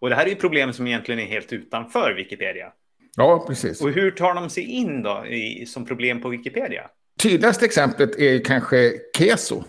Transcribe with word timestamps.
Och 0.00 0.08
det 0.10 0.14
här 0.14 0.24
är 0.26 0.28
ju 0.28 0.34
problem 0.34 0.72
som 0.72 0.86
egentligen 0.86 1.20
är 1.20 1.26
helt 1.26 1.52
utanför 1.52 2.14
Wikipedia. 2.16 2.72
Ja, 3.16 3.44
precis. 3.48 3.80
Och 3.80 3.90
hur 3.90 4.10
tar 4.10 4.34
de 4.34 4.50
sig 4.50 4.64
in 4.64 5.02
då 5.02 5.26
i, 5.26 5.66
som 5.66 5.86
problem 5.86 6.20
på 6.20 6.28
Wikipedia? 6.28 6.82
Tydligaste 7.22 7.64
exemplet 7.64 8.18
är 8.18 8.44
kanske 8.44 8.92
keso. 9.18 9.64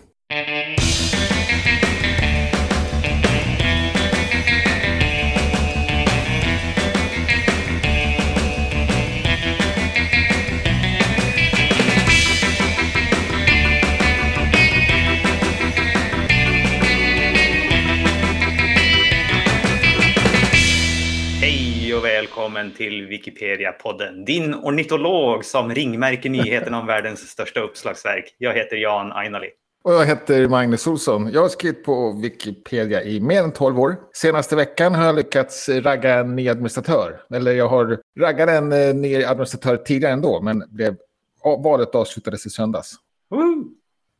Välkommen 22.60 22.76
till 22.76 23.06
Wikipedia-podden. 23.06 24.24
Din 24.24 24.54
ornitolog 24.54 25.44
som 25.44 25.74
ringmärker 25.74 26.30
nyheterna 26.30 26.80
om 26.80 26.86
världens 26.86 27.20
största 27.20 27.60
uppslagsverk. 27.60 28.34
Jag 28.38 28.54
heter 28.54 28.76
Jan 28.76 29.12
Ainali. 29.12 29.50
Och 29.82 29.92
jag 29.92 30.06
heter 30.06 30.48
Magnus 30.48 30.86
Olsson. 30.86 31.30
Jag 31.32 31.42
har 31.42 31.48
skrivit 31.48 31.84
på 31.84 32.12
Wikipedia 32.22 33.02
i 33.02 33.20
mer 33.20 33.42
än 33.42 33.52
12 33.52 33.80
år. 33.80 33.96
Senaste 34.12 34.56
veckan 34.56 34.94
har 34.94 35.04
jag 35.04 35.14
lyckats 35.14 35.68
ragga 35.68 36.14
en 36.14 36.36
ny 36.36 36.48
administratör. 36.48 37.20
Eller 37.34 37.52
jag 37.52 37.68
har 37.68 37.98
raggat 38.20 38.48
en 38.48 38.72
eh, 38.72 38.94
ny 38.94 39.24
administratör 39.24 39.76
tidigare 39.76 40.12
ändå, 40.12 40.40
men 40.42 40.62
blev, 40.68 40.96
valet 41.44 41.94
avslutades 41.94 42.46
i 42.46 42.50
söndags. 42.50 42.94
Woo! 43.30 43.64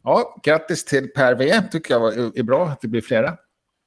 Ja, 0.05 0.41
grattis 0.43 0.85
till 0.85 1.09
Per 1.13 1.35
V. 1.35 1.63
Tycker 1.73 1.95
jag 1.95 2.39
är 2.39 2.43
bra 2.43 2.67
att 2.67 2.81
det 2.81 2.89
blir 2.89 3.01
flera. 3.01 3.37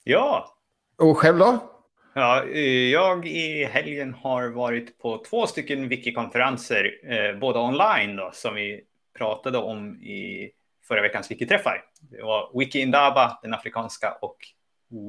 Ja, 0.04 0.56
Och 0.98 1.18
själv 1.18 1.38
då? 1.38 1.73
Ja, 2.16 2.44
eh, 2.44 2.90
jag 2.90 3.28
i 3.28 3.66
helgen 3.66 4.14
har 4.14 4.48
varit 4.48 4.98
på 4.98 5.24
två 5.30 5.48
stycken 5.48 5.90
Wiki-konferenser, 5.90 6.92
eh, 7.04 7.40
båda 7.40 7.60
online 7.60 8.16
då, 8.16 8.32
som 8.34 8.56
vi 8.56 8.82
pratade 9.18 9.58
om 9.58 9.96
i 10.04 10.52
förra 10.88 11.02
veckans 11.02 11.32
Wiki-träffar. 11.32 11.84
Det 12.02 12.24
var 12.24 12.60
Wiki 12.60 12.80
Indaba, 12.80 13.40
den 13.42 13.54
afrikanska, 13.54 14.18
och 14.22 14.38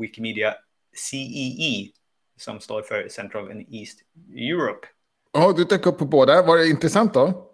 Wikimedia 0.00 0.54
CEE, 1.10 1.90
som 2.36 2.60
står 2.60 2.82
för 2.82 3.08
Central 3.08 3.50
and 3.50 3.66
East 3.70 4.00
Europe. 4.36 4.86
Ja, 5.32 5.52
du 5.56 5.64
dök 5.64 5.86
upp 5.86 5.98
på 5.98 6.04
båda. 6.04 6.42
Var 6.42 6.56
det 6.56 6.68
intressant 6.68 7.14
då? 7.14 7.50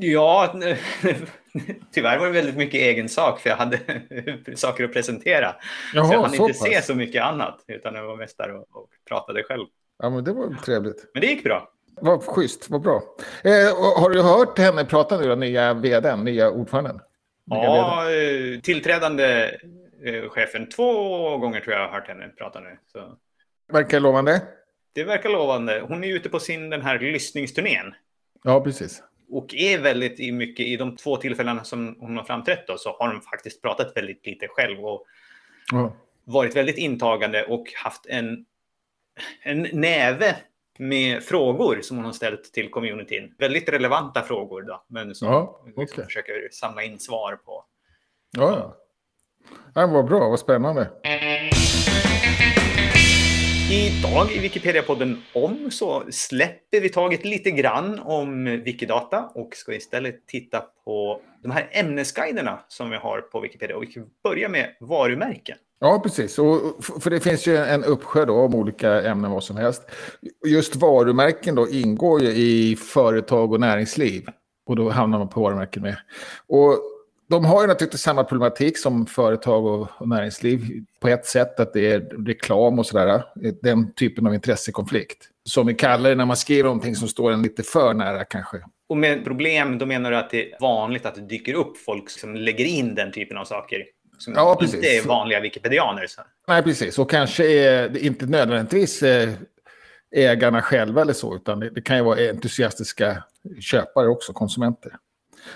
Ja, 0.00 0.54
tyvärr 1.92 2.18
var 2.18 2.26
det 2.26 2.32
väldigt 2.32 2.56
mycket 2.56 2.80
egen 2.80 3.08
sak, 3.08 3.40
för 3.40 3.50
jag 3.50 3.56
hade 3.56 3.78
saker 4.56 4.84
att 4.84 4.92
presentera. 4.92 5.54
Jaha, 5.94 6.04
så 6.06 6.12
jag 6.12 6.20
hann 6.20 6.30
så 6.30 6.48
inte 6.48 6.58
pass. 6.58 6.68
se 6.68 6.82
så 6.82 6.94
mycket 6.94 7.22
annat, 7.22 7.64
utan 7.68 7.94
jag 7.94 8.06
var 8.06 8.16
mest 8.16 8.38
där 8.38 8.54
och, 8.54 8.76
och 8.76 8.88
pratade 9.08 9.42
själv. 9.42 9.66
Ja, 9.98 10.10
men 10.10 10.24
det 10.24 10.32
var 10.32 10.54
trevligt. 10.64 11.10
Men 11.14 11.20
det 11.20 11.26
gick 11.26 11.44
bra. 11.44 11.70
Vad 12.00 12.22
schysst, 12.22 12.70
vad 12.70 12.80
bra. 12.82 13.02
Eh, 13.44 13.52
har 14.00 14.10
du 14.10 14.22
hört 14.22 14.58
henne 14.58 14.84
prata 14.84 15.18
nu, 15.20 15.28
den 15.28 15.40
nya 15.40 15.74
vdn, 15.74 16.24
nya 16.24 16.50
ordföranden? 16.50 17.00
Nya 17.50 17.60
vdn? 17.60 17.74
Ja, 17.74 18.10
eh, 18.10 18.60
tillträdande 18.60 19.50
eh, 20.04 20.28
chefen. 20.28 20.68
Två 20.68 20.92
gånger 21.38 21.60
tror 21.60 21.72
jag 21.74 21.82
jag 21.82 21.88
har 21.88 21.94
hört 21.94 22.08
henne 22.08 22.28
prata 22.28 22.60
nu. 22.60 22.78
Så 22.92 23.16
Verkar 23.72 24.00
lovande. 24.00 24.42
det 24.94 25.04
verkar 25.04 25.28
lovande. 25.30 25.84
Hon 25.88 26.04
är 26.04 26.08
ute 26.08 26.28
på 26.28 26.38
sin 26.40 26.70
den 26.70 26.82
här 26.82 26.98
lyssningsturnén. 26.98 27.94
Ja, 28.44 28.60
precis. 28.60 29.02
Och 29.30 29.54
är 29.54 29.78
väldigt 29.78 30.20
i 30.20 30.32
mycket 30.32 30.66
i 30.66 30.76
de 30.76 30.96
två 30.96 31.16
tillfällena 31.16 31.64
som 31.64 31.96
hon 32.00 32.16
har 32.16 32.24
framträtt 32.24 32.66
då, 32.66 32.78
så 32.78 32.96
har 32.98 33.12
hon 33.12 33.20
faktiskt 33.22 33.62
pratat 33.62 33.96
väldigt 33.96 34.26
lite 34.26 34.48
själv 34.48 34.84
och 34.84 35.06
Ja. 35.72 35.92
varit 36.24 36.56
väldigt 36.56 36.78
intagande 36.78 37.44
och 37.44 37.66
haft 37.84 38.06
en, 38.06 38.46
en 39.42 39.66
näve 39.72 40.36
med 40.78 41.22
frågor 41.22 41.78
som 41.82 41.96
hon 41.96 42.06
har 42.06 42.12
ställt 42.12 42.52
till 42.52 42.70
communityn. 42.70 43.34
Väldigt 43.38 43.68
relevanta 43.68 44.22
frågor 44.22 44.62
då, 44.62 44.84
men 44.88 45.14
som 45.14 45.28
Ja, 45.28 45.60
hon 45.62 45.72
liksom 45.76 46.04
försöker 46.04 46.48
samla 46.52 46.82
in 46.82 46.98
svar 46.98 47.36
på. 47.36 47.64
Ja, 48.30 48.50
ja. 48.58 48.76
ja 49.74 49.86
vad 49.86 50.04
bra, 50.06 50.28
vad 50.28 50.38
spännande. 50.40 50.90
Idag 53.70 54.32
i 54.32 54.38
Wikipedia-podden 54.38 55.16
om 55.32 55.70
så 55.70 56.02
släpper 56.10 56.80
vi 56.80 56.88
taget 56.88 57.24
lite 57.24 57.50
grann 57.50 57.98
om 57.98 58.44
Wikidata 58.44 59.30
och 59.34 59.54
ska 59.54 59.74
istället 59.74 60.26
titta 60.26 60.62
på 60.84 61.20
de 61.42 61.50
här 61.50 61.68
ämnesguiderna 61.70 62.60
som 62.68 62.90
vi 62.90 62.96
har 62.96 63.20
på 63.20 63.40
Wikipedia. 63.40 63.76
Och 63.76 63.82
vi 63.82 64.02
börjar 64.24 64.48
med 64.48 64.76
varumärken. 64.80 65.56
Ja, 65.78 66.00
precis. 66.02 66.38
Och, 66.38 66.60
för 67.00 67.10
det 67.10 67.20
finns 67.20 67.46
ju 67.46 67.56
en 67.56 67.84
uppsjö 67.84 68.24
då 68.24 68.34
om 68.34 68.54
olika 68.54 69.02
ämnen, 69.02 69.30
vad 69.30 69.44
som 69.44 69.56
helst. 69.56 69.82
Just 70.46 70.76
varumärken 70.76 71.54
då 71.54 71.68
ingår 71.68 72.20
ju 72.20 72.28
i 72.28 72.76
företag 72.76 73.52
och 73.52 73.60
näringsliv. 73.60 74.26
Och 74.66 74.76
då 74.76 74.90
hamnar 74.90 75.18
man 75.18 75.28
på 75.28 75.40
varumärken 75.40 75.82
med. 75.82 75.96
Och 76.46 76.78
de 77.28 77.44
har 77.44 77.62
ju 77.62 77.66
naturligtvis 77.68 78.00
samma 78.00 78.24
problematik 78.24 78.78
som 78.78 79.06
företag 79.06 79.66
och, 79.66 79.88
och 79.98 80.08
näringsliv. 80.08 80.84
På 81.00 81.08
ett 81.08 81.26
sätt 81.26 81.60
att 81.60 81.72
det 81.72 81.92
är 81.92 82.00
reklam 82.26 82.78
och 82.78 82.86
sådär. 82.86 83.22
Den 83.62 83.92
typen 83.92 84.26
av 84.26 84.34
intressekonflikt. 84.34 85.28
Som 85.44 85.66
vi 85.66 85.74
kallar 85.74 86.10
det 86.10 86.16
när 86.16 86.26
man 86.26 86.36
skriver 86.36 86.64
någonting 86.64 86.96
som 86.96 87.08
står 87.08 87.32
en 87.32 87.42
lite 87.42 87.62
för 87.62 87.94
nära 87.94 88.24
kanske. 88.24 88.56
Och 88.88 88.96
med 88.96 89.24
problem, 89.24 89.78
då 89.78 89.86
menar 89.86 90.10
du 90.10 90.16
att 90.16 90.30
det 90.30 90.52
är 90.52 90.60
vanligt 90.60 91.06
att 91.06 91.14
det 91.14 91.20
dyker 91.20 91.54
upp 91.54 91.76
folk 91.78 92.10
som 92.10 92.34
lägger 92.34 92.64
in 92.64 92.94
den 92.94 93.12
typen 93.12 93.36
av 93.36 93.44
saker. 93.44 93.84
Som 94.18 94.34
Ja, 94.34 94.58
inte 94.60 94.76
precis. 94.76 95.04
är 95.04 95.08
vanliga 95.08 95.40
wikipedianer. 95.40 96.06
Så. 96.06 96.20
Nej, 96.48 96.62
precis. 96.62 96.98
Och 96.98 97.10
kanske 97.10 97.46
är 97.46 97.88
det 97.88 98.00
inte 98.00 98.26
nödvändigtvis 98.26 99.02
eh, 99.02 99.30
ägarna 100.16 100.62
själva 100.62 101.00
eller 101.02 101.12
så, 101.12 101.36
utan 101.36 101.60
det, 101.60 101.70
det 101.70 101.80
kan 101.82 101.96
ju 101.96 102.02
vara 102.02 102.18
entusiastiska 102.30 103.24
köpare 103.60 104.08
också, 104.08 104.32
konsumenter, 104.32 104.92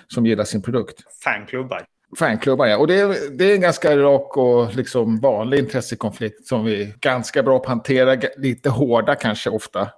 som 0.09 0.27
gillar 0.27 0.45
sin 0.45 0.62
produkt. 0.62 1.01
Fanklubbar. 1.25 1.84
Fanklubbar, 2.19 2.67
ja. 2.67 2.78
Och 2.78 2.87
det 2.87 3.01
är, 3.01 3.37
det 3.39 3.45
är 3.45 3.55
en 3.55 3.61
ganska 3.61 3.97
rak 3.97 4.37
och 4.37 4.75
liksom 4.75 5.21
vanlig 5.21 5.59
intressekonflikt 5.59 6.47
som 6.47 6.65
vi 6.65 6.83
är 6.83 6.93
ganska 7.01 7.43
bra 7.43 7.59
på 7.59 7.62
att 7.62 7.69
hantera, 7.69 8.21
lite 8.37 8.71
hårda 8.71 9.15
kanske 9.15 9.51
ofta. 9.51 9.89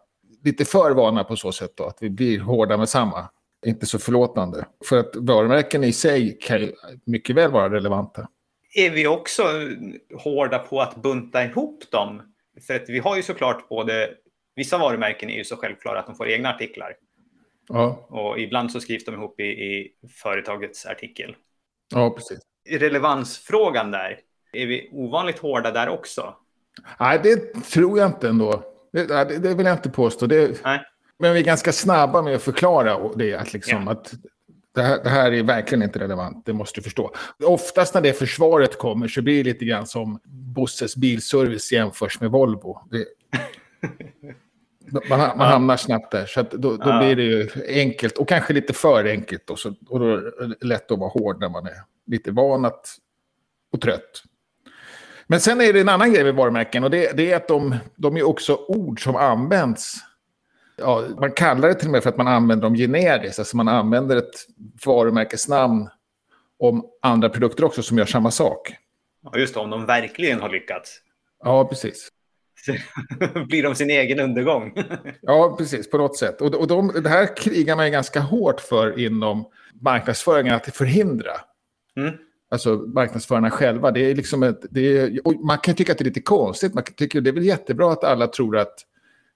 Lite 0.45 0.65
för 0.65 0.91
vana 0.91 1.25
på 1.25 1.37
så 1.37 1.53
sätt 1.53 1.73
då, 1.77 1.85
att 1.85 1.99
vi 2.01 2.11
blir 2.11 2.41
hårda 2.41 2.77
med 2.77 2.89
samma. 2.89 3.29
Inte 3.67 3.87
så 3.87 3.99
förlåtande. 3.99 4.65
För 4.89 4.99
att 4.99 5.17
varumärken 5.17 5.85
i 5.85 5.93
sig 5.93 6.39
kan 6.41 6.73
mycket 7.07 7.37
väl 7.37 7.51
vara 7.51 7.71
relevanta. 7.71 8.29
är 8.75 8.91
vi 8.91 9.07
också 9.07 9.43
hårda 10.19 10.59
på 10.59 10.81
att 10.81 10.97
bunta 11.03 11.45
ihop 11.45 11.91
dem. 11.91 12.23
För 12.67 12.75
att 12.75 12.89
vi 12.89 12.99
har 12.99 13.17
ju 13.17 13.23
såklart 13.23 13.69
både, 13.69 14.11
vissa 14.57 14.79
varumärken 14.79 15.31
är 15.31 15.37
ju 15.37 15.45
så 15.45 15.57
självklara 15.57 15.99
att 15.99 16.07
de 16.07 16.15
får 16.15 16.29
egna 16.29 16.55
artiklar. 16.55 16.95
Ja, 17.69 18.07
Och 18.11 18.39
ibland 18.41 18.73
så 18.73 18.81
skrivs 18.81 19.05
de 19.05 19.15
ihop 19.15 19.41
i, 19.41 19.45
i 19.45 19.93
företagets 20.23 20.87
artikel. 20.87 21.37
ja 21.95 22.11
precis. 22.11 22.39
Relevansfrågan 22.71 23.91
där, 23.91 24.19
är 24.53 24.67
vi 24.67 24.89
ovanligt 24.93 25.39
hårda 25.39 25.71
där 25.71 25.89
också? 25.89 26.35
Nej, 27.01 27.21
det 27.23 27.37
tror 27.65 27.99
jag 27.99 28.09
inte 28.09 28.29
ändå. 28.29 28.63
Det, 28.93 29.07
det, 29.07 29.39
det 29.39 29.55
vill 29.55 29.67
jag 29.67 29.75
inte 29.77 29.91
påstå. 29.91 30.27
Det, 30.27 30.65
Nej. 30.65 30.81
men 31.19 31.33
vi 31.35 31.41
är 31.41 31.45
ganska 31.45 31.73
snabba 31.73 32.23
med 32.23 32.35
att 32.35 32.43
förklara 32.43 33.11
det. 33.17 33.35
Att, 33.35 33.53
liksom, 33.53 33.83
Ja. 33.87 33.93
att 33.93 34.13
det, 34.75 34.83
här, 34.83 35.03
det 35.05 35.11
här 35.11 35.33
är 35.33 35.43
verkligen 35.43 35.83
inte 35.83 35.99
relevant, 35.99 36.47
det 36.47 36.53
måste 36.53 36.81
du 36.81 36.83
förstå. 36.85 37.15
Oftast 37.45 37.95
när 37.95 38.01
det 38.01 38.13
försvaret 38.13 38.79
kommer 38.79 39.09
så 39.09 39.23
blir 39.23 39.45
det 39.45 39.51
lite 39.53 39.65
grann 39.65 39.87
som 39.87 40.21
Bosses 40.25 40.97
bilservice 40.97 41.73
jämförs 41.73 42.21
med 42.21 42.31
Volvo. 42.31 42.79
Det, 42.91 43.07
man, 45.09 45.19
man 45.19 45.41
hamnar 45.41 45.77
snabbt 45.77 46.11
där, 46.11 46.27
så 46.27 46.43
då, 46.43 46.77
då 46.77 46.79
Ja. 46.85 46.99
blir 46.99 47.17
det 47.17 47.23
ju 47.23 47.49
enkelt 47.69 48.19
och 48.19 48.29
kanske 48.29 48.53
lite 48.53 48.73
för 48.73 49.05
enkelt. 49.05 49.47
Då, 49.47 49.57
så, 49.57 49.75
och 49.89 50.01
då 50.01 50.07
är 50.17 50.49
det 50.49 50.67
lätt 50.67 50.91
att 50.91 50.99
vara 50.99 51.11
hård 51.11 51.41
när 51.41 51.49
man 51.49 51.67
är 51.67 51.77
lite 52.07 52.31
van 52.31 52.65
att, 52.65 52.87
och 53.73 53.81
trött. 53.81 54.23
Men 55.27 55.41
sen 55.41 55.61
är 55.61 55.73
det 55.73 55.81
en 55.81 55.89
annan 55.89 56.13
grej 56.13 56.25
med 56.25 56.35
varumärken 56.35 56.85
och 56.85 56.91
det, 56.91 57.17
det 57.17 57.33
är 57.33 57.37
att 57.37 57.49
de, 57.49 57.77
de 57.97 58.17
är 58.17 58.23
också 58.23 58.55
ord 58.69 59.05
som 59.05 59.17
används. 59.17 59.95
Ja, 60.77 61.05
man 61.21 61.33
kallar 61.33 61.69
det 61.69 61.75
till 61.75 61.89
och 61.89 61.93
med 61.93 62.03
för 62.03 62.11
att 62.11 62.17
man 62.17 62.29
använder 62.29 62.63
dem 62.63 62.75
generiskt. 62.75 63.39
Alltså 63.39 63.57
man 63.57 63.69
använder 63.69 64.17
ett 64.17 64.47
varumärkesnamn 64.87 65.89
om 66.59 66.85
andra 67.03 67.29
produkter 67.29 67.65
också 67.65 67.83
som 67.83 67.99
gör 67.99 68.05
samma 68.07 68.31
sak. 68.31 68.75
Ja, 69.23 69.39
just 69.39 69.55
det, 69.55 69.61
om 69.61 69.71
de 69.71 69.87
verkligen 69.87 70.41
har 70.41 70.49
lyckats. 70.49 71.01
Ja, 71.45 71.65
precis. 71.65 72.09
Blir 73.49 73.63
de 73.63 73.75
sin 73.75 73.91
egen 73.91 74.21
undergång? 74.21 74.75
Ja, 75.21 75.55
precis, 75.59 75.91
på 75.91 75.99
något 75.99 76.17
sätt. 76.17 76.41
Och, 76.41 76.55
och 76.55 76.67
de, 76.67 77.03
det 77.03 77.09
här 77.09 77.37
krigar 77.37 77.77
man 77.77 77.85
ju 77.87 77.93
ganska 77.93 78.21
hårt 78.21 78.61
för 78.61 78.99
inom 78.99 79.45
marknadsföringen 79.81 80.55
att 80.55 80.77
förhindra. 80.77 81.33
Mm. 81.97 82.15
Alltså 82.51 82.77
marknadsförarna 82.77 83.51
själva. 83.51 83.91
Det 83.91 84.11
är 84.11 84.15
liksom 84.15 84.43
ett, 84.43 84.61
det 84.71 84.99
är, 84.99 85.45
man 85.45 85.59
kan 85.59 85.75
tycka 85.75 85.93
att 85.93 85.99
det 85.99 86.03
är 86.03 86.07
lite 86.07 86.21
konstigt. 86.21 86.75
Man 86.75 86.83
att 86.83 87.25
det 87.25 87.31
är 87.31 87.33
väl 87.33 87.45
jättebra 87.45 87.93
att 87.93 88.05
alla 88.05 88.27
tror 88.27 88.57
att 88.57 88.75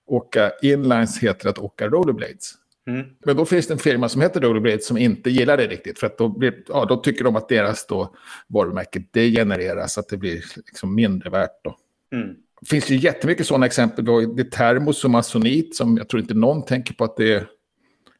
åka 0.06 0.52
inlines 0.62 1.18
heter 1.18 1.48
att 1.48 1.58
åka 1.58 1.88
rollerblades. 1.88 2.54
Mm. 2.86 3.06
Men 3.24 3.36
då 3.36 3.44
finns 3.44 3.66
det 3.66 3.74
en 3.74 3.78
firma 3.78 4.08
som 4.08 4.22
heter 4.22 4.40
Rollerblades 4.40 4.86
som 4.86 4.96
inte 4.96 5.30
gillar 5.30 5.56
det 5.56 5.66
riktigt. 5.66 5.98
För 5.98 6.06
att 6.06 6.18
då, 6.18 6.28
blir, 6.28 6.62
ja, 6.68 6.84
då 6.84 6.96
tycker 6.96 7.24
de 7.24 7.36
att 7.36 7.48
deras 7.48 7.86
då 7.86 8.14
varumärke 8.46 9.02
degenereras, 9.10 9.98
att 9.98 10.08
det 10.08 10.16
blir 10.16 10.44
liksom 10.56 10.94
mindre 10.94 11.30
värt. 11.30 11.64
Då. 11.64 11.76
Mm. 12.12 12.36
Det 12.60 12.66
finns 12.66 12.90
ju 12.90 12.96
jättemycket 12.96 13.46
sådana 13.46 13.66
exempel. 13.66 14.04
Då. 14.04 14.20
Det 14.20 14.42
är 14.42 14.50
termos 14.50 15.04
och 15.04 15.10
masonit 15.10 15.76
som 15.76 15.96
jag 15.96 16.08
tror 16.08 16.20
inte 16.20 16.34
någon 16.34 16.64
tänker 16.64 16.94
på 16.94 17.04
att 17.04 17.16
det 17.16 17.32
är 17.32 17.46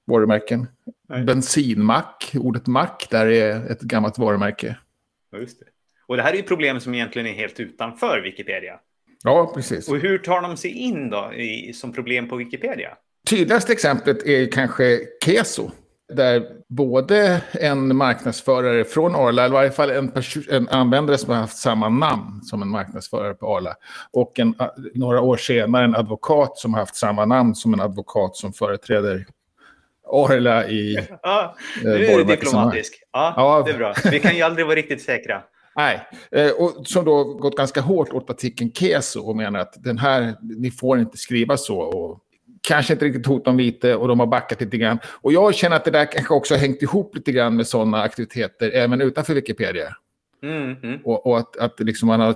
varumärken. 0.07 0.67
Nej. 1.09 1.25
Bensinmack, 1.25 2.33
ordet 2.35 2.67
mack, 2.67 3.07
där 3.11 3.27
är 3.27 3.71
ett 3.71 3.81
gammalt 3.81 4.19
varumärke. 4.19 4.77
Ja, 5.31 5.39
just 5.39 5.61
det. 5.61 5.67
Och 6.07 6.17
det 6.17 6.23
här 6.23 6.33
är 6.33 6.37
ju 6.37 6.43
problem 6.43 6.81
som 6.81 6.95
egentligen 6.95 7.29
är 7.29 7.33
helt 7.33 7.61
utanför 7.61 8.21
Wikipedia. 8.25 8.81
Ja, 9.23 9.53
precis. 9.55 9.89
Och 9.89 9.99
hur 9.99 10.19
tar 10.19 10.43
de 10.43 10.57
sig 10.57 10.71
in 10.71 11.11
då 11.11 11.33
i, 11.35 11.73
som 11.73 11.93
problem 11.93 12.29
på 12.29 12.37
Wikipedia? 12.37 12.97
Tydligaste 13.31 13.73
exemplet 13.73 14.27
är 14.27 14.53
kanske 14.53 15.01
Keso. 15.25 15.71
Där 16.09 16.47
både 16.69 17.43
en 17.53 17.97
marknadsförare 17.97 18.85
från 18.85 19.15
Arla, 19.15 19.45
eller 19.45 19.55
i 19.55 19.59
varje 19.59 19.71
fall 19.71 19.91
en, 19.91 20.13
en 20.51 20.69
användare 20.69 21.19
som 21.19 21.31
har 21.31 21.41
haft 21.41 21.57
samma 21.57 21.89
namn 21.89 22.43
som 22.43 22.63
en 22.63 22.69
marknadsförare 22.69 23.35
på 23.35 23.57
Arla, 23.57 23.75
och 24.13 24.39
en, 24.39 24.55
några 24.95 25.21
år 25.21 25.37
senare 25.37 25.85
en 25.85 25.97
advokat 25.97 26.59
som 26.59 26.75
har 26.75 26.81
haft 26.81 26.97
samma 26.97 27.25
namn 27.25 27.55
som 27.55 27.75
en 27.75 27.81
advokat 27.81 28.37
som 28.37 28.53
företräder 28.53 29.27
Arla 30.13 30.69
i... 30.69 31.09
Ja, 31.23 31.57
nu 31.83 32.07
är 32.07 32.19
du 32.19 32.25
diplomatisk. 32.25 33.03
Ja, 33.13 33.35
ja, 33.37 33.63
det 33.67 33.73
är 33.73 33.79
bra. 33.79 33.95
Vi 34.11 34.21
kan 34.21 34.37
ju 34.37 34.43
aldrig 34.43 34.67
vara 34.67 34.77
riktigt 34.77 35.03
säkra. 35.03 35.43
Nej, 35.77 36.09
eh, 36.31 36.51
och 36.51 36.87
som 36.87 37.05
då 37.05 37.25
gått 37.25 37.57
ganska 37.57 37.81
hårt 37.81 38.13
åt 38.13 38.31
artikeln 38.31 38.73
Keso 38.73 39.21
och 39.21 39.37
menar 39.37 39.61
att 39.61 39.75
den 39.85 39.99
här, 39.99 40.35
ni 40.41 40.71
får 40.71 40.99
inte 40.99 41.17
skriva 41.17 41.57
så. 41.57 41.79
Och 41.79 42.21
kanske 42.67 42.93
inte 42.93 43.05
riktigt 43.05 43.27
hot 43.27 43.49
om 43.49 43.57
vite 43.57 43.95
och 43.95 44.09
de 44.09 44.21
har 44.21 44.27
backat 44.27 44.61
lite 44.61 44.77
grann. 44.77 44.99
Och 45.07 45.33
jag 45.33 45.55
känner 45.55 45.77
att 45.77 45.85
det 45.85 45.91
där 45.91 46.13
kanske 46.13 46.35
också 46.35 46.55
har 46.55 46.59
hängt 46.59 46.83
ihop 46.83 47.17
lite 47.17 47.33
grann 47.33 47.57
med 47.57 47.67
sådana 47.67 48.03
aktiviteter 48.03 48.71
även 48.71 49.01
utanför 49.01 49.35
Wikipedia. 49.35 49.97
Mm, 50.43 50.77
mm. 50.83 51.01
Och, 51.05 51.27
och, 51.27 51.39
att, 51.39 51.57
att 51.57 51.81
liksom 51.81 52.07
man 52.07 52.21
har 52.21 52.35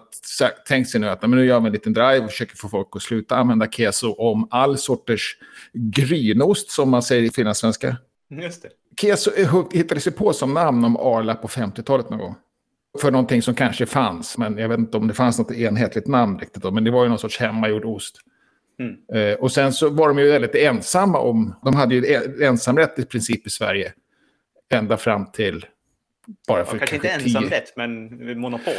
tänkt 0.69 0.91
sig 0.91 1.01
nu 1.01 1.09
att 1.09 1.23
men 1.23 1.31
nu 1.31 1.47
gör 1.47 1.61
vi 1.61 1.67
en 1.67 1.73
liten 1.73 1.93
drive 1.93 2.19
och 2.21 2.31
försöker 2.31 2.57
få 2.57 2.69
folk 2.69 2.89
att 2.93 3.03
sluta 3.03 3.37
använda 3.37 3.67
keso 3.67 4.13
om 4.13 4.49
all 4.51 4.79
sorters 4.79 5.37
grynost 5.73 6.71
som 6.71 6.91
man 6.91 7.03
säger 7.03 7.23
i 7.23 7.31
finlandssvenska. 7.31 7.97
Just 8.31 8.63
det. 8.63 8.69
Keso 9.01 9.31
hittades 9.73 10.07
ju 10.07 10.11
på 10.11 10.33
som 10.33 10.55
namn 10.55 10.85
om 10.85 10.97
Arla 10.97 11.35
på 11.35 11.49
50-talet 11.49 12.11
någon 12.11 12.19
gång. 12.19 12.35
För 13.01 13.11
någonting 13.11 13.43
som 13.43 13.55
kanske 13.55 13.87
fanns, 13.87 14.39
men 14.39 14.59
jag 14.59 14.69
vet 14.69 14.79
inte 14.79 14.97
om 14.97 15.09
det 15.09 15.15
fanns 15.15 15.39
något 15.39 15.53
enhetligt 15.53 16.07
namn 16.07 16.39
riktigt. 16.39 16.63
Då, 16.63 16.71
men 16.71 16.85
det 16.85 16.91
var 16.91 17.03
ju 17.03 17.09
någon 17.09 17.19
sorts 17.19 17.39
hemmagjord 17.39 17.85
ost. 17.85 18.21
Mm. 18.81 18.97
Eh, 19.15 19.35
och 19.35 19.53
sen 19.53 19.73
så 19.73 19.91
var 19.91 20.09
de 20.09 20.19
ju 20.19 20.31
väldigt 20.31 20.55
ensamma 20.55 21.19
om, 21.19 21.55
de 21.65 21.77
hade 21.77 21.95
ju 21.95 22.15
ensamrätt 22.43 22.99
i 22.99 23.05
princip 23.05 23.47
i 23.47 23.51
Sverige. 23.51 23.93
Ända 24.73 24.97
fram 24.97 25.33
till 25.33 25.67
bara 26.49 26.65
för 26.65 26.75
ja, 26.75 26.79
kanske, 26.79 27.09
kanske 27.09 27.29
inte 27.29 27.39
ensamrätt, 27.39 27.73
men 27.77 28.41
monopol. 28.41 28.75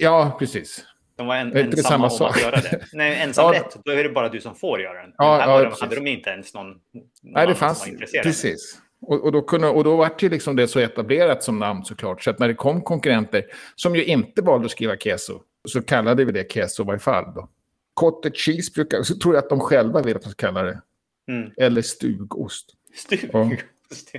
Ja, 0.00 0.36
precis. 0.38 0.84
De 1.16 1.26
var 1.26 1.36
en, 1.36 1.56
ensamma 1.56 2.10
samma 2.10 2.26
om 2.26 2.32
att 2.32 2.42
göra 2.42 2.56
det. 2.56 2.84
Nej, 2.92 3.22
ensamrätt, 3.22 3.66
ja. 3.74 3.80
då 3.84 3.92
är 3.92 4.02
det 4.02 4.10
bara 4.10 4.28
du 4.28 4.40
som 4.40 4.54
får 4.54 4.80
göra 4.80 5.02
den. 5.02 5.12
Ja, 5.18 5.38
här 5.38 5.48
ja, 5.48 5.64
de, 5.64 5.74
hade 5.80 5.94
de 5.94 6.06
inte 6.06 6.30
ens 6.30 6.54
någon, 6.54 6.66
någon 6.66 6.78
Nej, 7.22 7.46
det 7.46 7.54
fanns, 7.54 7.88
precis. 8.22 8.78
Och, 9.00 9.24
och, 9.24 9.32
då 9.32 9.42
kunde, 9.42 9.68
och 9.68 9.84
då 9.84 9.96
var 9.96 10.10
det 10.18 10.28
liksom 10.28 10.56
det 10.56 10.68
så 10.68 10.78
etablerat 10.78 11.42
som 11.42 11.58
namn 11.58 11.84
såklart. 11.84 12.22
Så 12.22 12.30
att 12.30 12.38
när 12.38 12.48
det 12.48 12.54
kom 12.54 12.82
konkurrenter 12.82 13.44
som 13.74 13.96
ju 13.96 14.04
inte 14.04 14.42
valde 14.42 14.64
att 14.64 14.70
skriva 14.70 14.96
keso, 14.96 15.40
så 15.68 15.82
kallade 15.82 16.24
vi 16.24 16.32
det 16.32 16.52
keso 16.52 16.82
i 16.82 16.86
varje 16.86 17.00
fall. 17.00 17.34
Då. 17.34 17.48
Cottage 17.94 18.36
cheese 18.36 18.72
brukar, 18.74 19.02
så 19.02 19.18
tror 19.18 19.34
jag 19.34 19.42
att 19.42 19.50
de 19.50 19.60
själva 19.60 20.02
vill 20.02 20.16
att 20.16 20.24
man 20.24 20.32
ska 20.32 20.46
kalla 20.46 20.62
det. 20.62 20.82
Mm. 21.28 21.50
Eller 21.56 21.82
stugost. 21.82 22.70
Stugost? 22.94 23.64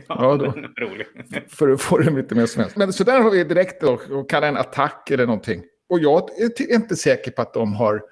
Ja, 0.08 0.36
då, 0.36 0.54
för 1.48 1.70
att 1.70 1.82
få 1.82 1.98
det 1.98 2.12
lite 2.12 2.36
mer 2.36 2.46
svenskt. 2.46 2.78
Men 2.78 2.94
så 2.94 3.04
där 3.04 3.22
har 3.22 3.32
vi 3.32 3.44
direkt 3.44 3.82
då, 3.82 4.00
och 4.10 4.30
kalla 4.30 4.48
en 4.48 4.58
attack 4.58 5.12
eller 5.12 5.26
någonting. 5.26 5.64
Och 5.90 6.00
jag 6.00 6.30
är 6.40 6.74
inte 6.74 6.96
säker 6.96 7.32
på 7.32 7.42
att 7.42 7.54
de 7.54 7.74
har... 7.74 8.04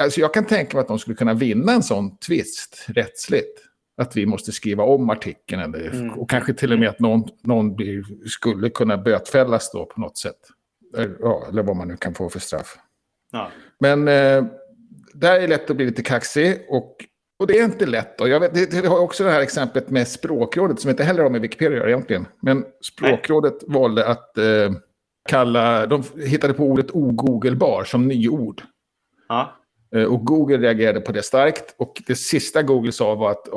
Alltså 0.00 0.20
jag 0.20 0.34
kan 0.34 0.44
tänka 0.44 0.76
mig 0.76 0.80
att 0.80 0.88
de 0.88 0.98
skulle 0.98 1.16
kunna 1.16 1.34
vinna 1.34 1.72
en 1.72 1.82
sån 1.82 2.16
tvist 2.16 2.84
rättsligt. 2.88 3.62
Att 3.96 4.16
vi 4.16 4.26
måste 4.26 4.52
skriva 4.52 4.84
om 4.84 5.10
artikeln. 5.10 5.62
Eller, 5.62 5.90
mm. 5.90 6.10
Och 6.10 6.30
kanske 6.30 6.54
till 6.54 6.72
och 6.72 6.78
med 6.78 6.88
att 6.88 7.00
någon, 7.00 7.28
någon 7.42 7.76
blir, 7.76 8.04
skulle 8.28 8.70
kunna 8.70 8.96
bötfällas 8.96 9.70
då 9.72 9.86
på 9.86 10.00
något 10.00 10.18
sätt. 10.18 10.38
Ja, 11.20 11.46
eller 11.48 11.62
vad 11.62 11.76
man 11.76 11.88
nu 11.88 11.96
kan 11.96 12.14
få 12.14 12.28
för 12.28 12.40
straff. 12.40 12.78
Ja. 13.32 13.50
Men 13.80 14.08
eh, 14.08 14.44
där 15.20 15.36
är 15.36 15.40
det 15.40 15.46
lätt 15.46 15.70
att 15.70 15.76
bli 15.76 15.86
lite 15.86 16.02
kaxig. 16.02 16.66
Och, 16.68 16.96
och 17.38 17.46
det 17.46 17.58
är 17.58 17.64
inte 17.64 17.86
lätt. 17.86 18.18
Då. 18.18 18.28
Jag 18.28 18.40
vet, 18.40 18.54
det, 18.54 18.82
det 18.82 18.88
har 18.88 18.98
också 18.98 19.24
det 19.24 19.30
här 19.30 19.40
exemplet 19.40 19.90
med 19.90 20.08
språkrådet 20.08 20.80
som 20.80 20.90
inte 20.90 21.04
heller 21.04 21.22
har 21.22 21.30
med 21.30 21.40
Wikipedia 21.40 21.76
att 21.76 21.80
göra 21.80 21.88
egentligen. 21.88 22.26
Men 22.40 22.64
språkrådet 22.82 23.54
Nej. 23.66 23.78
valde 23.78 24.06
att 24.06 24.38
eh, 24.38 24.72
kalla, 25.28 25.86
de 25.86 26.02
hittade 26.16 26.54
på 26.54 26.64
ordet 26.64 26.90
ogoogelbar 26.90 27.84
som 27.84 28.08
nyord. 28.08 28.62
Ja. 29.28 29.56
Eh, 29.94 30.04
och 30.04 30.24
Google 30.24 30.58
reagerade 30.58 31.00
på 31.00 31.12
det 31.12 31.22
starkt. 31.22 31.74
Och 31.78 32.02
det 32.06 32.16
sista 32.16 32.62
Google 32.62 32.92
sa 32.92 33.14
var 33.14 33.30
att 33.30 33.48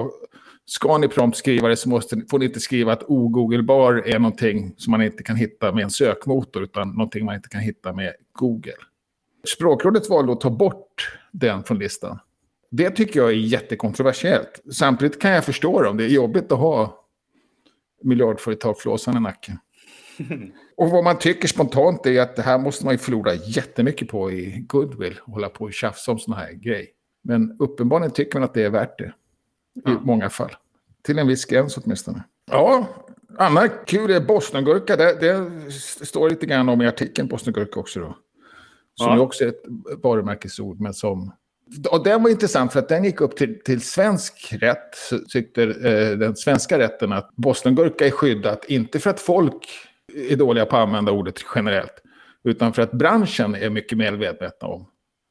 ska 0.66 0.98
ni 0.98 1.08
prompt 1.08 1.38
skriva 1.38 1.68
det 1.68 1.78
så 1.78 1.90
måste, 1.90 2.22
får 2.30 2.40
ni 2.40 2.46
inte 2.46 2.60
skriva 2.60 2.94
att 2.94 3.04
ogoogelbar 3.04 4.04
är 4.06 4.20
någonting 4.20 4.74
som 4.78 4.92
man 4.92 5.02
inte 5.02 5.24
kan 5.24 5.36
hitta 5.36 5.72
med 5.72 5.84
en 5.84 5.90
sökmotor 5.90 6.64
utan 6.64 6.90
någonting 6.90 7.26
man 7.26 7.36
inte 7.36 7.50
kan 7.50 7.62
hitta 7.62 7.94
med 7.94 8.14
Google. 8.34 8.74
Språkrådet 9.48 10.10
valde 10.10 10.32
att 10.32 10.42
ta 10.42 10.50
bort 10.50 11.18
den 11.32 11.64
från 11.64 11.80
listan. 11.80 12.20
Det 12.72 12.90
tycker 12.90 13.20
jag 13.20 13.30
är 13.30 13.34
jättekontroversiellt. 13.34 14.62
Samtidigt 14.74 15.22
kan 15.22 15.32
jag 15.32 15.46
förstå 15.46 15.82
dem. 15.82 15.98
Det 15.98 16.04
är 16.04 16.10
jobbigt 16.10 16.52
att 16.52 16.60
ha 16.60 17.06
miljardföretag 18.04 18.80
flåsan 18.80 19.18
i 19.18 19.20
nacken. 19.20 19.58
Och 20.78 20.90
vad 20.90 21.04
man 21.04 21.20
tycker 21.20 21.48
spontant 21.48 22.06
är 22.06 22.22
att 22.22 22.36
det 22.36 22.42
här 22.42 22.58
måste 22.58 22.86
man 22.86 22.94
ju 22.94 22.98
förlora 22.98 23.34
jättemycket 23.34 24.08
på 24.08 24.32
i 24.32 24.66
goodwill. 24.68 25.20
Hålla 25.26 25.50
på 25.50 25.64
och 25.64 25.74
tjafsa 25.74 26.12
om 26.12 26.20
sådana 26.20 26.42
här 26.42 26.54
grejer. 26.54 26.88
Men 27.22 27.58
uppenbarligen 27.60 28.12
tycker 28.12 28.40
man 28.40 28.44
att 28.44 28.54
det 28.54 28.64
är 28.64 28.70
värt 28.70 29.00
det. 29.00 29.14
I 29.76 29.82
ja. 29.86 30.00
många 30.04 30.30
fall. 30.30 30.52
Till 31.04 31.20
en 31.20 31.28
viss 31.28 31.46
gräns 31.46 31.78
åtminstone. 31.78 32.24
Ja, 32.52 32.88
Anna, 33.38 33.68
kul 33.68 34.12
är 34.12 34.20
bosniengurka. 34.20 34.96
Det, 34.96 35.20
det 35.20 35.72
står 36.06 36.30
lite 36.30 36.46
grann 36.46 36.70
om 36.70 36.82
i 36.82 36.88
artikeln 36.88 37.28
bosniengurka 37.28 37.80
också 37.80 38.00
då. 38.00 38.18
Som 39.00 39.18
ja. 39.18 39.20
också 39.20 39.44
är 39.44 39.48
ett 39.48 39.64
varumärkesord, 40.04 40.80
men 40.80 40.94
som... 40.94 41.34
Och 41.92 42.04
den 42.04 42.24
var 42.24 42.30
intressant 42.30 42.74
för 42.74 42.80
att 42.80 42.90
den 42.90 43.04
gick 43.04 43.22
upp 43.22 43.38
till, 43.38 43.60
till 43.64 43.82
svensk 43.82 44.54
rätt. 44.60 44.96
Så 44.96 45.20
tyckte 45.20 45.64
eh, 45.64 46.18
den 46.18 46.36
svenska 46.36 46.80
rätten 46.80 47.14
att 47.14 47.36
bosniengurka 47.36 48.08
är 48.08 48.12
skyddat, 48.12 48.66
inte 48.66 49.00
för 49.00 49.10
att 49.10 49.20
folk 49.20 49.70
är 50.32 50.36
dåliga 50.36 50.66
på 50.66 50.76
att 50.76 50.88
använda 50.88 51.12
ordet 51.12 51.36
generellt, 51.56 52.04
utan 52.44 52.74
för 52.74 52.82
att 52.82 52.92
branschen 52.92 53.56
är 53.56 53.70
mycket 53.70 53.98
medvetna 53.98 54.68
om 54.68 54.86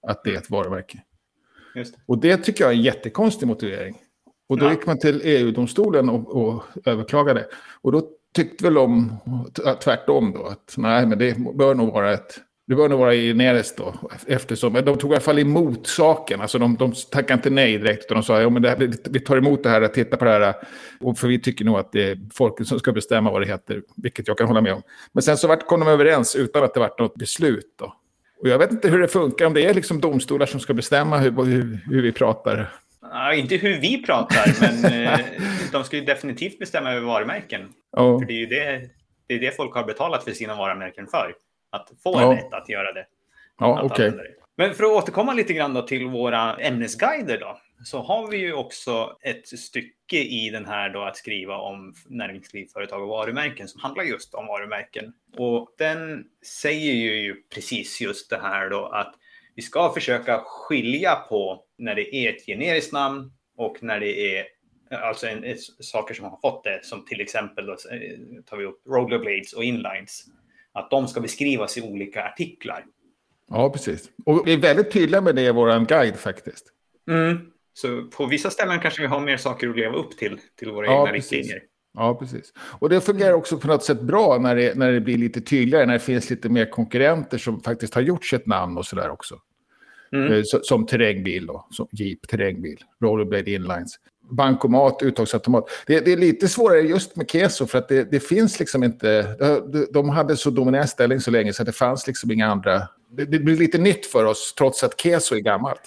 att 0.07 0.25
det 0.25 0.35
är 0.35 0.39
ett 0.39 0.51
varumärke. 0.51 1.03
Det. 1.75 1.93
Och 2.07 2.19
det 2.19 2.37
tycker 2.37 2.65
jag 2.65 2.73
är 2.73 2.77
en 2.77 2.83
jättekonstig 2.83 3.47
motivering. 3.47 3.97
Och 4.49 4.59
då 4.59 4.67
ja. 4.67 4.71
gick 4.71 4.87
man 4.87 4.99
till 4.99 5.21
EU-domstolen 5.25 6.09
och, 6.09 6.37
och 6.37 6.63
överklagade. 6.85 7.47
Och 7.81 7.93
då 7.93 8.11
tyckte 8.35 8.65
väl 8.65 8.75
de 8.75 9.17
tvärtom 9.85 10.33
då, 10.33 10.47
att 10.47 10.75
nej, 10.77 11.07
men 11.07 11.19
det 11.19 11.37
bör 11.55 11.75
nog 11.75 11.93
vara 11.93 12.13
ett 12.13 12.41
det 12.69 12.75
bör 12.75 12.89
nog 12.89 12.99
vara 12.99 13.15
i 13.15 13.35
Neres 13.35 13.75
då, 13.75 13.95
eftersom 14.27 14.73
de 14.73 14.99
tog 14.99 15.11
i 15.11 15.15
alla 15.15 15.21
fall 15.21 15.39
emot 15.39 15.87
saken. 15.87 16.41
Alltså 16.41 16.59
de, 16.59 16.77
de 16.77 16.93
tackade 16.93 17.35
inte 17.35 17.51
nej 17.51 17.79
direkt, 17.79 18.05
utan 18.05 18.17
de 18.17 18.23
sa 18.23 18.41
ja, 18.41 18.51
men 18.51 18.65
här, 18.65 18.91
vi 19.11 19.21
tar 19.21 19.37
emot 19.37 19.63
det 19.63 19.71
här, 19.71 19.83
och 19.83 19.95
tittar 19.95 20.17
på 20.17 20.25
det 20.25 20.31
här. 20.31 20.55
Och 21.01 21.19
för 21.19 21.29
vi 21.29 21.41
tycker 21.41 21.65
nog 21.65 21.79
att 21.79 21.93
det 21.93 22.11
är 22.11 22.19
folket 22.35 22.67
som 22.67 22.79
ska 22.79 22.93
bestämma 22.93 23.31
vad 23.31 23.43
det 23.43 23.47
heter, 23.47 23.83
vilket 23.97 24.29
jag 24.29 24.39
kan 24.39 24.47
hålla 24.47 24.61
med 24.61 24.73
om. 24.73 24.83
Men 25.13 25.23
sen 25.23 25.37
så 25.37 25.57
kom 25.57 25.81
de 25.81 25.89
överens 25.89 26.37
utan 26.37 26.65
att 26.65 26.75
det 26.75 26.81
var 26.81 26.91
något 26.99 27.15
beslut. 27.15 27.75
Då. 27.79 27.95
Och 28.41 28.49
jag 28.49 28.59
vet 28.59 28.73
inte 28.73 28.89
hur 28.89 28.99
det 28.99 29.09
funkar, 29.09 29.47
om 29.47 29.55
det 29.55 29.65
är 29.65 29.75
liksom 29.75 30.01
domstolar 30.01 30.47
som 30.47 30.61
ska 30.61 30.75
bestämma 30.75 31.19
hur, 31.19 31.45
hur, 31.45 31.81
hur 31.87 32.03
vi 32.03 32.13
pratar. 32.13 32.73
Ja, 33.01 33.35
inte 33.35 33.57
hur 33.57 33.81
vi 33.81 34.03
pratar, 34.03 34.61
men 34.61 34.93
eh, 35.05 35.21
de 35.73 35.85
ska 35.85 35.97
ju 35.97 36.05
definitivt 36.05 36.59
bestämma 36.59 36.93
över 36.93 37.07
varumärken. 37.07 37.61
Oh. 37.97 38.21
För 38.21 38.27
det 38.27 38.33
är 38.33 38.39
ju 38.39 38.47
det, 38.47 38.91
det, 39.29 39.35
är 39.35 39.39
det 39.41 39.57
folk 39.57 39.75
har 39.75 39.85
betalat 39.85 40.25
för 40.25 40.33
sina 40.33 40.55
varumärken 40.55 41.07
för 41.07 41.35
att 41.71 41.91
få 42.03 42.13
ja. 42.21 42.33
rätt 42.33 42.55
att 42.55 42.69
göra 42.69 42.93
det. 42.93 43.07
Ja, 43.59 43.83
okej. 43.83 44.09
Okay. 44.09 44.21
Men 44.57 44.75
för 44.75 44.85
att 44.85 44.91
återkomma 44.91 45.33
lite 45.33 45.53
grann 45.53 45.87
till 45.87 46.07
våra 46.07 46.57
ämnesguider 46.57 47.39
då, 47.39 47.59
så 47.85 48.03
har 48.03 48.27
vi 48.27 48.37
ju 48.37 48.53
också 48.53 49.17
ett 49.23 49.49
stycke 49.49 50.19
i 50.19 50.51
den 50.51 50.67
här 50.67 50.91
då 50.91 51.03
att 51.03 51.17
skriva 51.17 51.57
om 51.57 51.95
näringsliv, 52.07 52.67
företag 52.73 53.03
och 53.03 53.09
varumärken 53.09 53.69
som 53.69 53.81
handlar 53.81 54.05
just 54.05 54.35
om 54.35 54.47
varumärken. 54.47 55.13
Och 55.37 55.75
den 55.79 56.25
säger 56.61 56.93
ju 56.93 57.43
precis 57.55 58.01
just 58.01 58.31
det 58.31 58.39
här 58.43 58.71
då 58.71 58.87
att 58.87 59.15
vi 59.55 59.63
ska 59.63 59.93
försöka 59.93 60.43
skilja 60.47 61.15
på 61.15 61.65
när 61.79 61.95
det 61.95 62.17
är 62.17 62.33
ett 62.33 62.47
generiskt 62.47 62.93
namn 62.93 63.33
och 63.57 63.83
när 63.83 64.01
det 64.01 64.39
är 64.39 64.47
alltså 64.91 65.27
en, 65.27 65.45
en, 65.45 65.57
saker 65.81 66.15
som 66.15 66.25
har 66.25 66.39
fått 66.43 66.65
det, 66.65 66.81
som 66.83 67.05
till 67.05 67.21
exempel 67.21 67.67
då, 67.67 67.73
eh, 67.73 68.43
tar 68.47 68.57
vi 68.57 68.65
upp 68.65 68.81
rollerblades 68.87 69.53
och 69.53 69.65
inlines 69.65 70.25
att 70.79 70.91
de 70.91 71.09
ska 71.09 71.21
beskrivas 71.21 71.79
i 71.79 71.83
olika 71.83 72.25
artiklar. 72.25 72.85
Ja, 73.51 73.71
precis. 73.71 74.11
Och 74.27 74.43
vi 74.47 74.53
är 74.53 74.59
väldigt 74.59 74.93
tydliga 74.93 75.21
med 75.21 75.35
det 75.35 75.43
i 75.43 75.53
vår 75.53 75.87
guide 75.87 76.17
faktiskt. 76.17 76.67
Mm. 77.11 77.39
Så 77.73 78.05
på 78.05 78.27
vissa 78.27 78.51
ställen 78.51 78.81
kanske 78.81 79.03
vi 79.03 79.07
har 79.07 79.21
mer 79.21 79.37
saker 79.37 79.69
att 79.69 79.77
leva 79.77 79.97
upp 79.97 80.17
till, 80.17 80.41
till 80.59 80.71
våra 80.71 80.87
ja, 80.87 81.01
egna 81.01 81.13
precis. 81.13 81.33
riktlinjer. 81.33 81.63
Ja, 81.95 82.15
precis. 82.15 82.53
Och 82.57 82.89
det 82.89 83.01
fungerar 83.01 83.33
också 83.33 83.59
på 83.59 83.69
något 83.69 83.85
sätt 83.85 84.01
bra 84.01 84.39
när 84.39 84.57
det, 84.57 84.75
när 84.79 84.93
det 84.93 85.01
blir 85.01 85.19
lite 85.19 85.41
tydligare, 85.41 85.87
när 85.87 85.93
det 85.93 86.01
finns 86.01 86.31
lite 86.31 86.49
mer 86.49 86.71
konkurrenter 86.71 87.39
som 87.39 87.61
faktiskt 87.61 87.95
har 87.95 88.03
gjort 88.03 88.25
sitt 88.25 88.47
namn 88.47 88.79
och 88.79 88.87
sådär 88.87 89.11
också. 89.11 89.41
Mm. 90.13 90.33
Eh, 90.33 90.43
som 90.43 90.87
terrängbil 90.87 91.47
då, 91.47 91.67
som 91.71 91.89
Jeep 91.93 92.29
terrängbil, 92.29 92.79
Rollerblade 93.03 93.51
Inlines. 93.51 93.97
Bankomat, 94.31 95.03
uttagsautomat. 95.03 95.65
Det, 95.87 96.01
det, 96.01 96.13
är 96.13 96.17
lite 96.17 96.49
svårare 96.49 96.81
just 96.81 97.17
med 97.17 97.31
Keso 97.31 97.67
för 97.67 97.79
att 97.79 97.89
det, 97.89 98.11
det 98.11 98.21
finns 98.21 98.59
liksom 98.59 98.85
inte... 98.85 99.23
De, 99.73 99.87
de 99.93 100.09
hade 100.09 100.37
så 100.37 100.51
dominant 100.51 100.91
ställning 100.91 101.21
så 101.21 101.31
länge 101.31 101.53
så 101.53 101.65
det 101.65 101.73
fanns 101.73 102.07
liksom 102.07 102.31
inga 102.31 102.47
andra... 102.47 102.83
Det, 103.11 103.25
det 103.25 103.39
blir 103.39 103.57
lite 103.57 103.79
nytt 103.79 104.07
för 104.07 104.25
oss 104.25 104.55
trots 104.59 104.85
att 104.85 105.01
Keso 105.01 105.35
är 105.35 105.41
gammalt. 105.41 105.81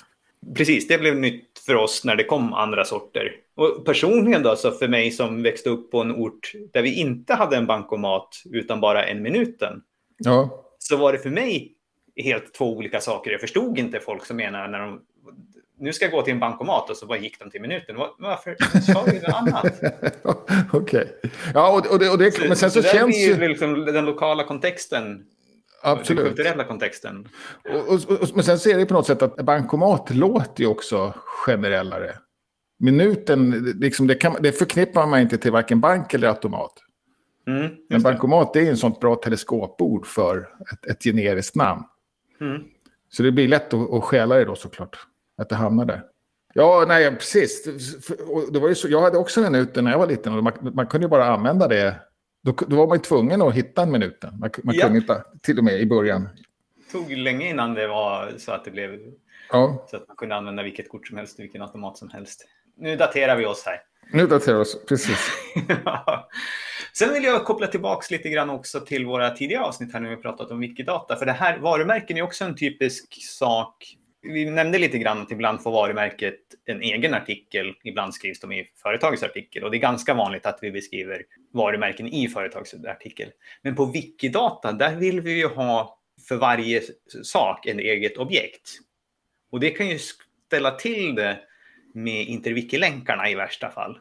Precis, 0.55 0.87
det 0.87 0.97
blev 0.97 1.15
nytt 1.15 1.59
för 1.65 1.75
oss 1.75 2.05
när 2.05 2.15
det 2.15 2.23
kom 2.23 2.53
andra 2.53 2.85
sorter. 2.85 3.31
Och 3.55 3.85
personligen 3.85 4.43
då, 4.43 4.55
så 4.55 4.71
för 4.71 4.87
mig 4.87 5.11
som 5.11 5.43
växte 5.43 5.69
upp 5.69 5.91
på 5.91 6.01
en 6.01 6.11
ort 6.11 6.51
där 6.73 6.81
vi 6.81 6.99
inte 6.99 7.33
hade 7.33 7.57
en 7.57 7.67
bankomat 7.67 8.43
utan 8.51 8.81
bara 8.81 9.05
en 9.05 9.21
minuten. 9.21 9.81
Ja. 10.17 10.65
Så 10.79 10.97
var 10.97 11.13
det 11.13 11.19
för 11.19 11.29
mig 11.29 11.75
helt 12.15 12.53
två 12.53 12.77
olika 12.77 13.01
saker. 13.01 13.31
Jag 13.31 13.41
förstod 13.41 13.79
inte 13.79 13.99
folk 13.99 14.25
som 14.25 14.37
menar 14.37 14.67
när 14.67 14.79
de 14.79 15.01
nu 15.81 15.93
ska 15.93 16.05
jag 16.05 16.11
gå 16.11 16.21
till 16.21 16.33
en 16.33 16.39
bankomat 16.39 16.89
och 16.89 16.97
så 16.97 17.05
bara 17.05 17.17
gick 17.17 17.39
de 17.39 17.49
till 17.49 17.61
minuten. 17.61 17.95
Varför 18.17 18.55
sa 18.93 19.05
du 19.05 19.13
något 19.13 19.33
annat? 19.33 19.65
Okej. 20.71 21.01
Okay. 21.01 21.31
Ja, 21.53 21.71
och, 21.71 21.93
och, 21.93 21.99
det, 21.99 22.09
och 22.09 22.17
det, 22.17 22.31
så, 22.31 22.47
men 22.47 22.57
sen 22.57 22.71
så, 22.71 22.83
så 22.83 22.89
känns 22.89 23.17
ju... 23.17 23.47
Liksom 23.47 23.85
den 23.85 24.05
lokala 24.05 24.43
kontexten. 24.43 25.25
Absolut. 25.83 26.23
Den 26.23 26.33
kulturella 26.33 26.63
kontexten. 26.63 27.27
Och, 27.69 27.93
och, 27.93 28.29
men 28.35 28.43
sen 28.43 28.59
ser 28.59 28.77
det 28.77 28.85
på 28.85 28.93
något 28.93 29.07
sätt 29.07 29.21
att 29.21 29.35
bankomat 29.35 30.15
låter 30.15 30.61
ju 30.61 30.67
också 30.67 31.13
generellare. 31.45 32.17
Minuten, 32.79 33.51
liksom 33.79 34.07
det, 34.07 34.15
kan, 34.15 34.35
det 34.39 34.51
förknippar 34.51 35.07
man 35.07 35.19
inte 35.19 35.37
till 35.37 35.51
varken 35.51 35.81
bank 35.81 36.13
eller 36.13 36.27
automat. 36.27 36.73
Mm, 37.47 37.71
men 37.89 38.01
bankomat 38.01 38.55
är 38.55 38.61
en 38.61 38.77
sånt 38.77 38.99
bra 38.99 39.15
teleskopord 39.15 40.07
för 40.07 40.49
ett, 40.73 40.85
ett 40.85 41.03
generiskt 41.03 41.55
namn. 41.55 41.83
Mm. 42.41 42.61
Så 43.09 43.23
det 43.23 43.31
blir 43.31 43.47
lätt 43.47 43.73
att, 43.73 43.93
att 43.93 44.03
stjäla 44.03 44.35
det 44.35 44.45
då 44.45 44.55
såklart. 44.55 44.97
Att 45.41 45.49
det 45.49 45.55
hamnar 45.55 45.85
där. 45.85 46.03
Ja, 46.53 46.85
nej, 46.87 47.15
precis. 47.15 47.63
Det 48.51 48.59
var 48.59 48.69
ju 48.69 48.75
så, 48.75 48.87
jag 48.87 49.01
hade 49.01 49.17
också 49.17 49.41
en 49.41 49.51
minuten 49.51 49.83
när 49.83 49.91
jag 49.91 49.99
var 49.99 50.07
liten. 50.07 50.33
Och 50.33 50.43
man, 50.43 50.53
man 50.73 50.87
kunde 50.87 51.05
ju 51.05 51.09
bara 51.09 51.25
använda 51.25 51.67
det. 51.67 51.95
Då, 52.43 52.51
då 52.67 52.75
var 52.75 52.87
man 52.87 52.97
ju 52.97 53.01
tvungen 53.03 53.41
att 53.41 53.53
hitta 53.53 53.81
en 53.81 53.91
minuten. 53.91 54.39
Man, 54.39 54.49
man 54.63 54.75
ja. 54.75 54.83
kunde 54.83 54.97
inte, 54.99 55.23
till 55.41 55.57
och 55.57 55.63
med 55.63 55.81
i 55.81 55.85
början. 55.85 56.29
Det 56.75 56.91
tog 56.91 57.11
länge 57.11 57.49
innan 57.49 57.73
det 57.73 57.87
var 57.87 58.31
så 58.37 58.51
att 58.51 58.65
det 58.65 58.71
blev 58.71 58.99
ja. 59.51 59.87
så 59.89 59.97
att 59.97 60.07
man 60.07 60.17
kunde 60.17 60.35
använda 60.35 60.63
vilket 60.63 60.89
kort 60.89 61.07
som 61.07 61.17
helst, 61.17 61.39
vilken 61.39 61.61
automat 61.61 61.97
som 61.97 62.09
helst. 62.09 62.47
Nu 62.77 62.95
daterar 62.95 63.35
vi 63.35 63.45
oss 63.45 63.63
här. 63.65 63.81
Nu 64.13 64.27
daterar 64.27 64.55
vi 64.55 64.61
oss, 64.61 64.85
precis. 64.85 65.31
Sen 66.93 67.13
vill 67.13 67.23
jag 67.23 67.45
koppla 67.45 67.67
tillbaka 67.67 68.07
lite 68.09 68.29
grann 68.29 68.49
också 68.49 68.79
till 68.79 69.05
våra 69.05 69.29
tidigare 69.29 69.63
avsnitt 69.63 69.93
här 69.93 69.99
när 69.99 70.09
vi 70.09 70.17
pratat 70.17 70.51
om 70.51 70.59
Wikidata. 70.59 71.15
För 71.15 71.25
det 71.25 71.31
här 71.31 71.59
varumärken 71.59 72.17
är 72.17 72.21
också 72.21 72.45
en 72.45 72.55
typisk 72.55 73.23
sak. 73.23 73.97
Vi 74.21 74.45
nämnde 74.45 74.79
lite 74.79 74.97
grann 74.97 75.21
att 75.21 75.31
ibland 75.31 75.63
får 75.63 75.71
varumärket 75.71 76.39
en 76.65 76.81
egen 76.81 77.13
artikel. 77.13 77.73
Ibland 77.83 78.13
skrivs 78.13 78.39
de 78.39 78.51
i 78.51 78.71
företagets 78.83 79.23
artikel. 79.23 79.63
Och 79.63 79.71
det 79.71 79.77
är 79.77 79.81
ganska 79.81 80.13
vanligt 80.13 80.45
att 80.45 80.59
vi 80.61 80.71
beskriver 80.71 81.23
varumärken 81.53 82.07
i 82.07 82.27
företagets 82.27 82.73
artikel. 82.73 83.29
Men 83.61 83.75
på 83.75 83.85
Wikidata, 83.85 84.71
där 84.71 84.95
vill 84.95 85.21
vi 85.21 85.37
ju 85.37 85.47
ha 85.47 85.99
för 86.27 86.35
varje 86.35 86.81
sak 87.23 87.65
en 87.65 87.79
eget 87.79 88.17
objekt. 88.17 88.69
Och 89.51 89.59
det 89.59 89.69
kan 89.69 89.89
ju 89.89 89.99
ställa 90.47 90.71
till 90.71 91.15
det 91.15 91.39
med 91.93 92.27
interwiki-länkarna 92.27 93.29
i 93.29 93.35
värsta 93.35 93.71
fall. 93.71 93.99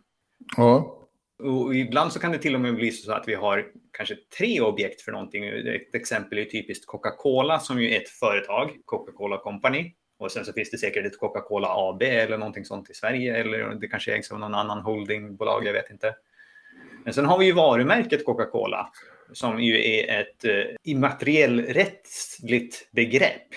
Ja. 0.57 0.97
Och 1.43 1.75
ibland 1.75 2.13
så 2.13 2.21
kan 2.21 2.33
det 2.33 2.39
till 2.39 2.55
och 2.55 2.61
med 2.61 2.75
bli 2.75 2.91
så 2.91 3.13
att 3.13 3.29
vi 3.29 3.35
har 3.35 3.67
kanske 3.93 4.17
tre 4.39 4.61
objekt 4.61 5.03
för 5.03 5.13
någonting. 5.13 5.45
Ett 5.45 5.95
exempel 5.95 6.39
är 6.39 6.45
typiskt 6.45 6.87
Coca-Cola 6.87 7.59
som 7.59 7.83
ju 7.83 7.95
är 7.95 8.01
ett 8.01 8.09
företag, 8.09 8.71
Coca-Cola 8.85 9.39
Company. 9.39 9.95
Och 10.21 10.33
sen 10.33 10.45
så 10.45 10.53
finns 10.53 10.71
det 10.71 10.79
säkert 10.79 11.07
ett 11.07 11.19
Coca-Cola 11.19 11.69
AB 11.71 12.03
eller 12.03 12.39
någonting 12.39 12.65
sånt 12.65 12.91
i 12.91 12.95
Sverige. 12.95 13.37
Eller 13.37 13.75
det 13.75 13.89
kanske 13.89 14.15
ägs 14.15 14.33
av 14.33 14.39
någon 14.39 14.55
annan 14.55 14.81
holdingbolag, 14.81 15.67
jag 15.67 15.73
vet 15.73 15.91
inte. 15.91 16.15
Men 17.05 17.15
sen 17.15 17.25
har 17.25 17.39
vi 17.39 17.47
ju 17.47 17.53
varumärket 17.53 18.25
Coca-Cola 18.25 18.93
som 19.33 19.63
ju 19.63 19.85
är 19.85 20.21
ett 20.21 20.45
eh, 20.45 20.65
immateriellrättsligt 20.83 22.93
begrepp. 22.93 23.49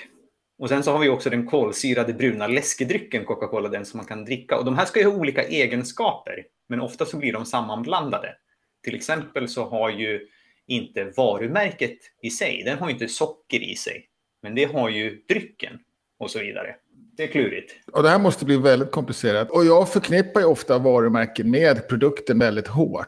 Och 0.58 0.70
sen 0.70 0.84
så 0.84 0.92
har 0.92 1.00
vi 1.00 1.10
också 1.10 1.30
den 1.30 1.48
kolsyrade 1.48 2.14
bruna 2.14 2.48
läskedrycken 2.48 3.26
Coca-Cola, 3.26 3.70
den 3.70 3.86
som 3.86 3.98
man 3.98 4.06
kan 4.06 4.26
dricka. 4.26 4.58
Och 4.58 4.66
de 4.66 4.78
här 4.78 4.86
ska 4.86 5.00
ju 5.00 5.06
ha 5.06 5.14
olika 5.14 5.44
egenskaper, 5.44 6.46
men 6.70 6.82
ofta 6.82 7.06
så 7.06 7.18
blir 7.18 7.34
de 7.34 7.46
sammanblandade. 7.46 8.36
Till 8.84 8.96
exempel 8.96 9.48
så 9.48 9.66
har 9.66 9.90
ju 9.90 10.28
inte 10.68 11.04
varumärket 11.04 11.98
i 12.22 12.30
sig, 12.30 12.64
den 12.66 12.78
har 12.78 12.88
ju 12.88 12.94
inte 12.94 13.08
socker 13.08 13.64
i 13.64 13.76
sig, 13.76 14.06
men 14.42 14.56
det 14.56 14.66
har 14.66 14.90
ju 14.90 15.24
drycken 15.30 15.80
och 16.20 16.32
så 16.32 16.40
vidare. 16.40 16.76
Det 17.18 17.24
är 17.24 17.28
klurigt. 17.28 17.74
Och 17.92 18.04
det 18.04 18.10
här 18.10 18.20
måste 18.20 18.46
bli 18.46 18.58
väldigt 18.58 18.92
komplicerat. 18.92 19.50
Och 19.50 19.66
jag 19.66 19.90
förknippar 19.90 20.40
ju 20.40 20.46
ofta 20.46 20.78
varumärken 20.78 21.52
med 21.52 21.88
produkten 21.88 22.40
väldigt 22.40 22.68
hårt. 22.68 23.08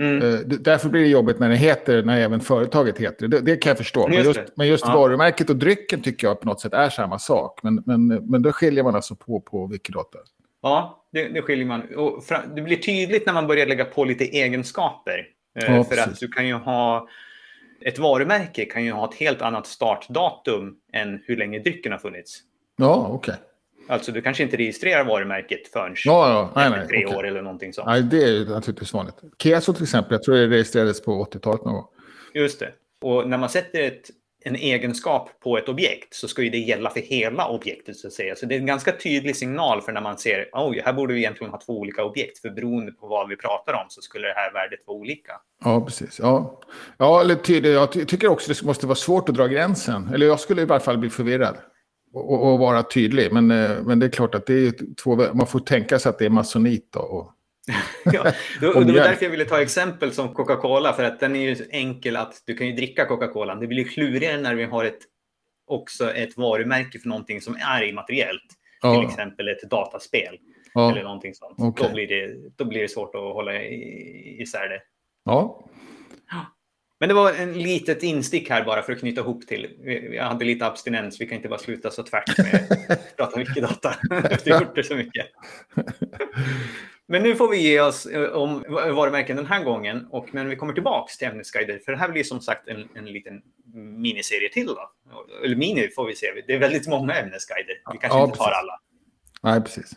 Mm. 0.00 0.22
Uh, 0.22 0.38
därför 0.40 0.88
blir 0.88 1.00
det 1.00 1.08
jobbigt 1.08 1.38
när 1.38 1.48
det 1.48 1.56
heter, 1.56 2.02
när 2.02 2.20
även 2.20 2.40
företaget 2.40 2.98
heter 2.98 3.28
det. 3.28 3.40
Det 3.40 3.56
kan 3.56 3.70
jag 3.70 3.78
förstå. 3.78 4.08
Men 4.08 4.24
just, 4.24 4.40
men 4.56 4.68
just 4.68 4.84
ja. 4.86 4.94
varumärket 4.94 5.50
och 5.50 5.56
drycken 5.56 6.02
tycker 6.02 6.26
jag 6.26 6.40
på 6.40 6.46
något 6.46 6.60
sätt 6.60 6.72
är 6.72 6.90
samma 6.90 7.18
sak. 7.18 7.60
Men, 7.62 7.82
men, 7.86 8.06
men 8.06 8.42
då 8.42 8.52
skiljer 8.52 8.84
man 8.84 8.94
alltså 8.94 9.16
på 9.16 9.40
på 9.40 9.66
Wikidata. 9.66 10.18
Ja, 10.62 11.06
det, 11.12 11.28
det 11.28 11.42
skiljer 11.42 11.66
man. 11.66 11.82
Och 11.96 12.24
det 12.54 12.62
blir 12.62 12.76
tydligt 12.76 13.26
när 13.26 13.32
man 13.32 13.46
börjar 13.46 13.66
lägga 13.66 13.84
på 13.84 14.04
lite 14.04 14.24
egenskaper. 14.24 15.18
Uh, 15.62 15.76
ja, 15.76 15.84
för 15.84 15.96
precis. 15.96 16.12
att 16.12 16.20
du 16.20 16.28
kan 16.28 16.46
ju 16.46 16.54
ha... 16.54 17.08
Ett 17.80 17.98
varumärke 17.98 18.64
kan 18.64 18.84
ju 18.84 18.92
ha 18.92 19.08
ett 19.10 19.14
helt 19.14 19.42
annat 19.42 19.66
startdatum 19.66 20.76
än 20.92 21.22
hur 21.26 21.36
länge 21.36 21.58
drycken 21.58 21.92
har 21.92 21.98
funnits. 21.98 22.40
Ja, 22.76 23.08
okej. 23.10 23.34
Okay. 23.34 23.44
Alltså 23.88 24.12
du 24.12 24.22
kanske 24.22 24.42
inte 24.42 24.56
registrerar 24.56 25.04
varumärket 25.04 25.68
förrän 25.68 25.94
ja, 26.04 26.28
ja. 26.28 26.52
Nej, 26.54 26.70
nej, 26.70 26.88
tre 26.88 27.06
okay. 27.06 27.18
år 27.18 27.26
eller 27.26 27.42
någonting 27.42 27.72
sånt. 27.72 27.86
Nej, 27.86 28.02
det 28.02 28.24
är 28.24 28.44
naturligtvis 28.44 28.92
vanligt. 28.92 29.14
Keso 29.38 29.72
till 29.72 29.82
exempel, 29.82 30.12
jag 30.12 30.22
tror 30.22 30.36
det 30.36 30.46
registrerades 30.46 31.02
på 31.02 31.24
80-talet 31.24 31.64
någon 31.64 31.74
gång. 31.74 31.86
Just 32.34 32.60
det. 32.60 32.72
Och 33.00 33.28
när 33.28 33.38
man 33.38 33.48
sätter 33.48 33.82
ett, 33.82 34.10
en 34.46 34.56
egenskap 34.56 35.40
på 35.40 35.58
ett 35.58 35.68
objekt 35.68 36.14
så 36.14 36.28
ska 36.28 36.42
ju 36.42 36.50
det 36.50 36.58
gälla 36.58 36.90
för 36.90 37.00
hela 37.00 37.48
objektet 37.48 37.96
så 37.96 38.06
att 38.06 38.12
säga. 38.12 38.36
Så 38.36 38.46
det 38.46 38.54
är 38.54 38.58
en 38.58 38.66
ganska 38.66 38.92
tydlig 38.92 39.36
signal 39.36 39.82
för 39.82 39.92
när 39.92 40.00
man 40.00 40.18
ser, 40.18 40.48
oj, 40.52 40.82
här 40.84 40.92
borde 40.92 41.14
vi 41.14 41.20
egentligen 41.20 41.50
ha 41.50 41.60
två 41.60 41.78
olika 41.78 42.04
objekt. 42.04 42.38
För 42.38 42.50
beroende 42.50 42.92
på 42.92 43.06
vad 43.06 43.28
vi 43.28 43.36
pratar 43.36 43.72
om 43.72 43.86
så 43.88 44.02
skulle 44.02 44.26
det 44.26 44.34
här 44.36 44.52
värdet 44.52 44.80
vara 44.86 44.98
olika. 44.98 45.32
Ja, 45.64 45.84
precis. 45.84 46.18
Ja, 46.18 46.60
ja 46.98 47.20
eller 47.20 47.34
tydligt. 47.34 47.72
Jag 47.72 47.92
tycker 47.92 48.28
också 48.28 48.52
det 48.52 48.62
måste 48.62 48.86
vara 48.86 48.96
svårt 48.96 49.28
att 49.28 49.34
dra 49.34 49.46
gränsen. 49.46 50.10
Eller 50.14 50.26
jag 50.26 50.40
skulle 50.40 50.62
i 50.62 50.64
varje 50.64 50.80
fall 50.80 50.98
bli 50.98 51.10
förvirrad 51.10 51.56
och, 52.14 52.52
och, 52.52 52.58
vara 52.58 52.82
tydlig. 52.82 53.32
Men, 53.32 53.50
eh, 53.50 53.70
men 53.82 53.98
det 53.98 54.06
är 54.06 54.10
klart 54.10 54.34
att 54.34 54.46
det 54.46 54.54
är 54.54 54.94
två, 55.02 55.16
man 55.34 55.46
får 55.46 55.60
tänka 55.60 55.98
sig 55.98 56.10
att 56.10 56.18
det 56.18 56.24
är 56.24 56.30
masonit. 56.30 56.92
Då, 56.92 57.00
och, 57.00 57.30
ja, 58.04 58.32
det, 58.60 58.66
var 58.66 58.84
därför 58.84 59.24
jag 59.24 59.30
ville 59.30 59.44
ta 59.44 59.60
exempel 59.60 60.12
som 60.12 60.34
Coca-Cola. 60.34 60.92
För 60.92 61.04
att 61.04 61.20
den 61.20 61.36
är 61.36 61.40
ju 61.40 61.56
enkel 61.70 62.16
att 62.16 62.42
du 62.46 62.56
kan 62.56 62.66
ju 62.66 62.72
dricka 62.72 63.06
Coca-Cola. 63.06 63.54
Det 63.54 63.66
blir 63.66 63.84
klurigare 63.84 64.40
när 64.40 64.54
vi 64.54 64.64
har 64.64 64.84
ett, 64.84 64.98
också 65.66 66.10
ett 66.10 66.36
varumärke 66.36 66.98
för 66.98 67.08
någonting 67.08 67.40
som 67.40 67.56
är 67.60 67.82
immateriellt. 67.82 68.42
Ja. 68.82 68.94
Till 68.94 69.08
exempel 69.08 69.48
ett 69.48 69.70
dataspel. 69.70 70.38
Ja. 70.74 70.90
Eller 70.90 71.02
någonting 71.02 71.34
sånt. 71.34 71.60
Okay. 71.60 71.88
Då, 71.88 71.94
blir 71.94 72.08
det, 72.08 72.34
då 72.56 72.64
blir 72.64 72.82
det 72.82 72.88
svårt 72.88 73.14
att 73.14 73.20
hålla 73.20 73.62
isär 73.62 74.68
det. 74.68 74.80
Ja. 75.24 75.64
Men 77.00 77.08
det 77.08 77.14
var 77.14 77.32
en 77.32 77.52
litet 77.52 78.02
instick 78.02 78.50
här 78.50 78.64
bara 78.64 78.82
för 78.82 78.92
att 78.92 78.98
knyta 78.98 79.20
ihop 79.20 79.46
till. 79.46 79.68
Jag 80.12 80.24
hade 80.24 80.44
lite 80.44 80.66
abstinens, 80.66 81.20
vi 81.20 81.26
kan 81.26 81.36
inte 81.36 81.48
bara 81.48 81.58
sluta 81.58 81.90
så 81.90 82.02
tvärt 82.02 82.38
med 82.38 82.78
att 82.88 83.16
prata 83.16 83.38
mycket 83.38 83.62
data 83.62 83.94
efter 84.30 84.60
gjort 84.60 84.74
det 84.74 84.84
så 84.84 84.94
mycket. 84.94 85.26
Men 87.06 87.22
nu 87.22 87.34
får 87.34 87.48
vi 87.48 87.58
ge 87.58 87.80
oss 87.80 88.06
eh, 88.06 88.30
om 88.30 88.64
varumärken 88.68 89.36
den 89.36 89.46
här 89.46 89.64
gången. 89.64 90.06
Och, 90.10 90.28
men 90.32 90.48
vi 90.48 90.56
kommer 90.56 90.72
tillbaka 90.72 91.12
till 91.18 91.28
ämnesguider. 91.28 91.78
För 91.84 91.92
det 91.92 91.98
här 91.98 92.08
blir 92.08 92.24
som 92.24 92.40
sagt 92.40 92.68
en, 92.68 92.88
en 92.94 93.04
liten 93.04 93.42
miniserie 93.74 94.48
till. 94.52 94.66
Då. 94.66 94.90
Eller 95.44 95.56
mini 95.56 95.88
får 95.88 96.06
vi 96.06 96.16
se. 96.16 96.26
Det 96.46 96.54
är 96.54 96.58
väldigt 96.58 96.88
många 96.88 97.14
ämnesguider. 97.14 97.74
Vi 97.92 97.98
kanske 97.98 98.18
ja, 98.18 98.24
inte 98.24 98.38
tar 98.38 98.50
alla. 98.50 98.80
Nej, 99.42 99.60
precis. 99.60 99.96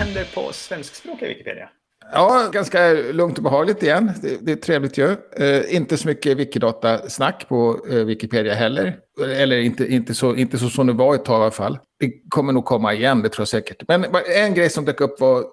händer 0.00 0.24
på 0.34 0.52
svenskspråkiga 0.52 1.28
Wikipedia? 1.28 1.68
Ja, 2.12 2.50
ganska 2.52 2.92
lugnt 2.92 3.36
och 3.38 3.44
behagligt 3.44 3.82
igen. 3.82 4.12
Det, 4.22 4.38
det 4.40 4.52
är 4.52 4.56
trevligt 4.56 4.98
ju. 4.98 5.16
Eh, 5.36 5.74
inte 5.74 5.96
så 5.96 6.08
mycket 6.08 6.36
Wikidata-snack 6.36 7.48
på 7.48 7.86
eh, 7.90 7.96
Wikipedia 7.96 8.54
heller. 8.54 8.98
Eller 9.36 9.58
inte, 9.58 9.92
inte, 9.92 10.14
så, 10.14 10.34
inte 10.34 10.58
så 10.58 10.70
som 10.70 10.86
det 10.86 10.92
var 10.92 11.14
ett 11.14 11.24
tag 11.24 11.40
i 11.40 11.42
alla 11.42 11.50
fall. 11.50 11.78
Det 11.98 12.12
kommer 12.28 12.52
nog 12.52 12.64
komma 12.64 12.94
igen, 12.94 13.22
det 13.22 13.28
tror 13.28 13.42
jag 13.42 13.48
säkert. 13.48 13.82
Men 13.88 14.04
en 14.36 14.54
grej 14.54 14.70
som 14.70 14.84
dök 14.84 15.00
upp 15.00 15.20
var 15.20 15.44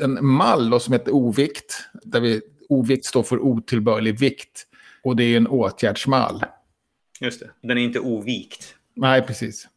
en 0.00 0.26
mall 0.26 0.70
då, 0.70 0.80
som 0.80 0.92
heter 0.92 1.12
ovikt. 1.12 1.84
Där 2.02 2.20
vi, 2.20 2.40
ovikt 2.68 3.04
står 3.04 3.22
för 3.22 3.38
otillbörlig 3.38 4.18
vikt. 4.18 4.66
Och 5.04 5.16
det 5.16 5.24
är 5.24 5.36
en 5.36 5.46
åtgärdsmall. 5.46 6.44
Just 7.20 7.40
det, 7.40 7.50
den 7.62 7.78
är 7.78 7.82
inte 7.82 8.00
ovikt. 8.00 8.74
Nej, 8.96 9.22
precis. 9.22 9.68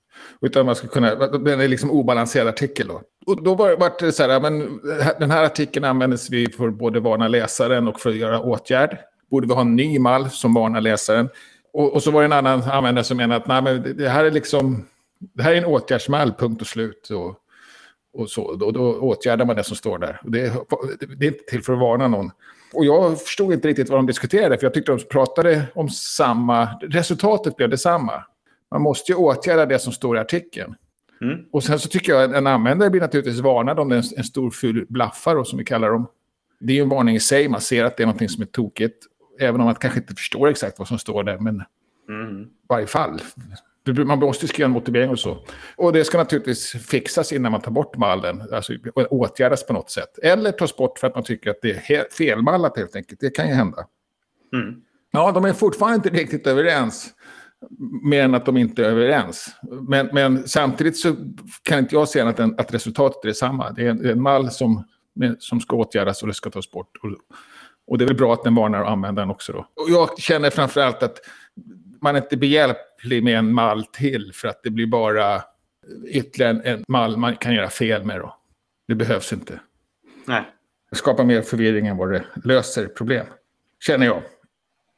Utan 0.41 0.65
man 0.65 0.75
ska 0.75 0.87
kunna, 0.87 1.15
det 1.37 1.53
är 1.53 1.67
liksom 1.67 1.91
obalanserad 1.91 2.47
artikel 2.47 2.87
då. 2.87 3.01
Och 3.25 3.43
då 3.43 3.55
var, 3.55 3.77
var 3.77 3.91
det 3.99 4.11
så 4.11 4.23
här, 4.23 4.39
men 4.39 4.61
eh, 4.61 5.07
den 5.19 5.31
här 5.31 5.43
artikeln 5.43 5.85
användes 5.85 6.29
vi 6.29 6.51
för 6.51 6.69
både 6.69 6.99
varna 6.99 7.27
läsaren 7.27 7.87
och 7.87 7.99
för 7.99 8.09
att 8.09 8.15
göra 8.15 8.39
åtgärd. 8.39 8.97
Borde 9.31 9.47
vi 9.47 9.53
ha 9.53 9.61
en 9.61 9.75
ny 9.75 9.99
mall 9.99 10.29
som 10.29 10.53
varnar 10.53 10.81
läsaren? 10.81 11.29
Och, 11.73 11.93
och 11.93 12.03
så 12.03 12.11
var 12.11 12.21
det 12.21 12.25
en 12.25 12.33
annan 12.33 12.61
användare 12.61 13.03
som 13.03 13.17
menade 13.17 13.41
att 13.41 13.47
nej, 13.47 13.61
men 13.61 13.97
det 13.97 14.09
här 14.09 14.25
är 14.25 14.31
liksom, 14.31 14.85
det 15.19 15.43
här 15.43 15.53
är 15.53 15.57
en 15.57 15.65
åtgärdsmall, 15.65 16.33
punkt 16.33 16.61
och 16.61 16.67
slut. 16.67 17.09
Och, 17.09 17.35
och 18.13 18.29
så, 18.29 18.55
då, 18.55 18.71
då 18.71 18.99
åtgärdar 18.99 19.45
man 19.45 19.55
det 19.55 19.63
som 19.63 19.75
står 19.75 19.97
där. 19.97 20.21
Det, 20.23 20.53
det 21.17 21.25
är 21.25 21.31
inte 21.31 21.43
till 21.43 21.63
för 21.63 21.73
att 21.73 21.79
varna 21.79 22.07
någon. 22.07 22.31
Och 22.73 22.85
jag 22.85 23.21
förstod 23.21 23.53
inte 23.53 23.67
riktigt 23.67 23.89
vad 23.89 23.99
de 23.99 24.05
diskuterade, 24.05 24.57
för 24.57 24.65
jag 24.65 24.73
tyckte 24.73 24.91
de 24.91 24.99
pratade 24.99 25.67
om 25.75 25.89
samma... 25.89 26.65
Resultatet 26.81 27.55
blev 27.55 27.69
detsamma. 27.69 28.23
Man 28.71 28.81
måste 28.81 29.11
ju 29.11 29.15
åtgärda 29.15 29.65
det 29.65 29.79
som 29.79 29.93
står 29.93 30.17
i 30.17 30.19
artikeln. 30.19 30.75
Mm. 31.21 31.45
Och 31.51 31.63
sen 31.63 31.79
så 31.79 31.89
tycker 31.89 32.11
jag 32.11 32.23
att 32.23 32.37
en 32.37 32.47
användare 32.47 32.89
blir 32.89 33.01
naturligtvis 33.01 33.39
varnad 33.39 33.79
om 33.79 33.89
det 33.89 33.95
är 33.95 33.97
en, 33.97 34.17
en 34.17 34.23
stor 34.23 34.51
ful 34.51 34.85
blaffar, 34.89 35.43
som 35.43 35.59
vi 35.59 35.65
kallar 35.65 35.89
dem. 35.89 36.07
Det 36.59 36.73
är 36.73 36.75
ju 36.75 36.81
en 36.81 36.89
varning 36.89 37.15
i 37.15 37.19
sig, 37.19 37.49
man 37.49 37.61
ser 37.61 37.83
att 37.83 37.97
det 37.97 38.03
är 38.03 38.07
något 38.07 38.31
som 38.31 38.41
är 38.41 38.45
tokigt. 38.45 39.05
Även 39.39 39.61
om 39.61 39.65
man 39.65 39.75
kanske 39.75 39.99
inte 39.99 40.15
förstår 40.15 40.47
exakt 40.47 40.79
vad 40.79 40.87
som 40.87 40.99
står 40.99 41.23
där, 41.23 41.37
men 41.37 41.63
mm. 42.09 42.43
i 42.43 42.47
varje 42.69 42.87
fall. 42.87 43.21
Man 44.05 44.19
måste 44.19 44.47
skriva 44.47 44.65
en 44.65 44.71
motivering 44.71 45.09
och 45.09 45.19
så. 45.19 45.37
Och 45.75 45.93
det 45.93 46.03
ska 46.03 46.17
naturligtvis 46.17 46.71
fixas 46.71 47.33
innan 47.33 47.51
man 47.51 47.61
tar 47.61 47.71
bort 47.71 47.97
mallen. 47.97 48.43
Alltså 48.51 48.73
åtgärdas 48.95 49.65
på 49.65 49.73
något 49.73 49.89
sätt. 49.89 50.17
Eller 50.17 50.51
tas 50.51 50.75
bort 50.77 50.99
för 50.99 51.07
att 51.07 51.15
man 51.15 51.23
tycker 51.23 51.49
att 51.49 51.61
det 51.61 51.91
är 51.91 52.05
felmallat 52.11 52.77
helt 52.77 52.95
enkelt. 52.95 53.19
Det 53.19 53.29
kan 53.29 53.47
ju 53.47 53.53
hända. 53.53 53.87
Mm. 54.53 54.81
Ja, 55.11 55.31
de 55.31 55.45
är 55.45 55.53
fortfarande 55.53 55.95
inte 55.95 56.09
riktigt 56.09 56.47
överens. 56.47 57.14
Mer 58.03 58.23
än 58.23 58.35
att 58.35 58.45
de 58.45 58.57
inte 58.57 58.85
är 58.85 58.89
överens. 58.89 59.55
Men, 59.87 60.09
men 60.13 60.47
samtidigt 60.47 60.97
så 60.97 61.15
kan 61.63 61.79
inte 61.79 61.95
jag 61.95 62.09
se 62.09 62.21
annat 62.21 62.39
än 62.39 62.55
att 62.59 62.73
resultatet 62.73 63.23
är 63.23 63.27
detsamma. 63.27 63.71
Det 63.71 63.81
är 63.81 63.89
en, 63.89 64.05
en 64.05 64.21
mall 64.21 64.51
som, 64.51 64.83
som 65.39 65.61
ska 65.61 65.75
åtgärdas 65.75 66.21
och 66.21 66.27
det 66.27 66.33
ska 66.33 66.49
tas 66.49 66.71
bort. 66.71 66.97
Och, 67.03 67.09
och 67.87 67.97
det 67.97 68.03
är 68.03 68.07
väl 68.07 68.17
bra 68.17 68.33
att 68.33 68.43
den 68.43 68.55
varnar 68.55 68.83
användaren 68.83 69.29
också 69.29 69.53
då. 69.53 69.59
Och 69.59 69.89
jag 69.89 70.19
känner 70.19 70.49
framförallt 70.49 71.03
att 71.03 71.19
man 72.01 72.15
inte 72.17 72.37
behjälplig 72.37 73.23
med 73.23 73.37
en 73.37 73.53
mall 73.53 73.85
till 73.85 74.31
för 74.33 74.47
att 74.47 74.63
det 74.63 74.69
blir 74.69 74.87
bara 74.87 75.41
ytterligare 76.07 76.61
en 76.63 76.83
mall 76.87 77.17
man 77.17 77.35
kan 77.35 77.53
göra 77.53 77.69
fel 77.69 78.03
med 78.03 78.19
då. 78.19 78.35
Det 78.87 78.95
behövs 78.95 79.33
inte. 79.33 79.59
Nej. 80.25 80.43
Det 80.89 80.95
skapar 80.95 81.23
mer 81.23 81.41
förvirring 81.41 81.87
än 81.87 81.97
vad 81.97 82.11
det 82.11 82.25
löser 82.43 82.87
problem. 82.87 83.25
Känner 83.85 84.05
jag. 84.05 84.21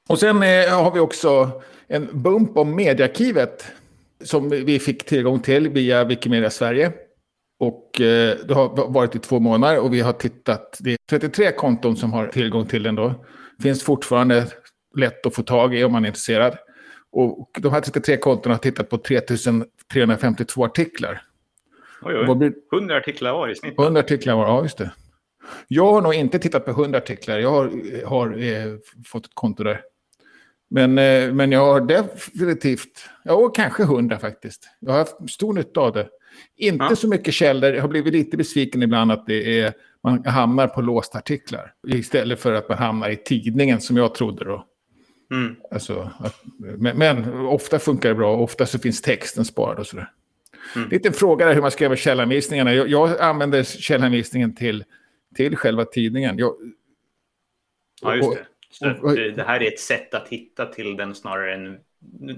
Och 0.09 0.19
sen 0.19 0.43
eh, 0.43 0.83
har 0.83 0.91
vi 0.91 0.99
också 0.99 1.61
en 1.87 2.21
bump 2.21 2.57
om 2.57 2.75
mediearkivet 2.75 3.65
som 4.23 4.49
vi 4.49 4.79
fick 4.79 5.05
tillgång 5.05 5.39
till 5.39 5.69
via 5.69 6.03
Wikimedia 6.03 6.49
Sverige. 6.49 6.91
Och 7.59 8.01
eh, 8.01 8.37
det 8.47 8.53
har 8.53 8.91
varit 8.91 9.15
i 9.15 9.19
två 9.19 9.39
månader 9.39 9.79
och 9.79 9.93
vi 9.93 10.01
har 10.01 10.13
tittat. 10.13 10.77
Det 10.79 10.91
är 10.91 10.97
33 11.09 11.51
konton 11.51 11.97
som 11.97 12.13
har 12.13 12.27
tillgång 12.27 12.65
till 12.65 12.83
den 12.83 12.95
då. 12.95 13.25
Finns 13.63 13.83
fortfarande 13.83 14.47
lätt 14.95 15.25
att 15.25 15.35
få 15.35 15.43
tag 15.43 15.75
i 15.75 15.83
om 15.83 15.91
man 15.91 16.03
är 16.03 16.07
intresserad. 16.07 16.57
Och 17.11 17.49
de 17.59 17.71
här 17.73 17.81
33 17.81 18.17
kontona 18.17 18.55
har 18.55 18.59
tittat 18.59 18.89
på 18.89 18.97
3352 18.97 20.65
artiklar. 20.65 21.21
Oj, 22.01 22.15
oj. 22.17 22.35
Blir... 22.35 22.53
100 22.73 22.97
artiklar 22.97 23.33
var 23.33 23.49
i 23.49 23.55
snitt. 23.55 23.79
100 23.79 23.99
artiklar 23.99 24.35
var, 24.35 24.47
ja 24.47 24.63
just 24.63 24.77
det. 24.77 24.91
Jag 25.67 25.91
har 25.93 26.01
nog 26.01 26.13
inte 26.13 26.39
tittat 26.39 26.65
på 26.65 26.71
100 26.71 26.97
artiklar. 26.97 27.39
Jag 27.39 27.51
har, 27.51 27.71
har 28.05 28.37
eh, 28.37 28.75
fått 29.05 29.25
ett 29.25 29.31
konto 29.33 29.63
där. 29.63 29.81
Men, 30.69 30.97
eh, 30.97 31.33
men 31.33 31.51
jag 31.51 31.65
har 31.65 31.81
definitivt, 31.81 33.09
ja 33.23 33.49
kanske 33.49 33.83
100 33.83 34.19
faktiskt. 34.19 34.69
Jag 34.79 34.91
har 34.91 34.99
haft 34.99 35.15
stor 35.29 35.53
nytta 35.53 35.79
av 35.79 35.93
det. 35.93 36.09
Inte 36.57 36.85
ja. 36.89 36.95
så 36.95 37.07
mycket 37.07 37.33
källor. 37.33 37.73
Jag 37.73 37.81
har 37.81 37.89
blivit 37.89 38.13
lite 38.13 38.37
besviken 38.37 38.83
ibland 38.83 39.11
att 39.11 39.25
det 39.25 39.59
är, 39.59 39.73
man 40.03 40.25
hamnar 40.25 40.67
på 40.67 40.81
låsta 40.81 41.17
artiklar. 41.17 41.73
Istället 41.87 42.39
för 42.39 42.53
att 42.53 42.69
man 42.69 42.77
hamnar 42.77 43.09
i 43.09 43.15
tidningen 43.15 43.81
som 43.81 43.97
jag 43.97 44.15
trodde 44.15 44.45
då. 44.45 44.65
Mm. 45.31 45.55
Alltså, 45.71 46.11
att, 46.19 46.41
men, 46.77 46.97
men, 46.97 47.35
ofta 47.45 47.79
funkar 47.79 48.09
det 48.09 48.15
bra. 48.15 48.37
Ofta 48.37 48.65
så 48.65 48.79
finns 48.79 49.01
texten 49.01 49.45
sparad 49.45 49.79
och 49.79 49.87
sådär. 49.87 50.11
Mm. 50.75 50.89
Lite 50.89 51.07
en 51.07 51.13
fråga 51.13 51.45
där 51.45 51.53
hur 51.53 51.61
man 51.61 51.71
skriver 51.71 51.95
källanvisningarna. 51.95 52.73
Jag, 52.73 52.89
jag 52.89 53.21
använder 53.21 53.63
källanvisningen 53.63 54.55
till, 54.55 54.83
till 55.35 55.55
själva 55.55 55.85
tidningen. 55.85 56.37
Jag, 56.37 56.53
ja, 58.01 58.15
just 58.15 58.31
det. 58.31 58.45
Så 58.71 58.85
det, 58.85 59.31
det 59.31 59.43
här 59.43 59.59
är 59.61 59.67
ett 59.67 59.79
sätt 59.79 60.13
att 60.13 60.27
hitta 60.27 60.65
till 60.65 60.97
den 60.97 61.15
snarare 61.15 61.53
än 61.53 61.77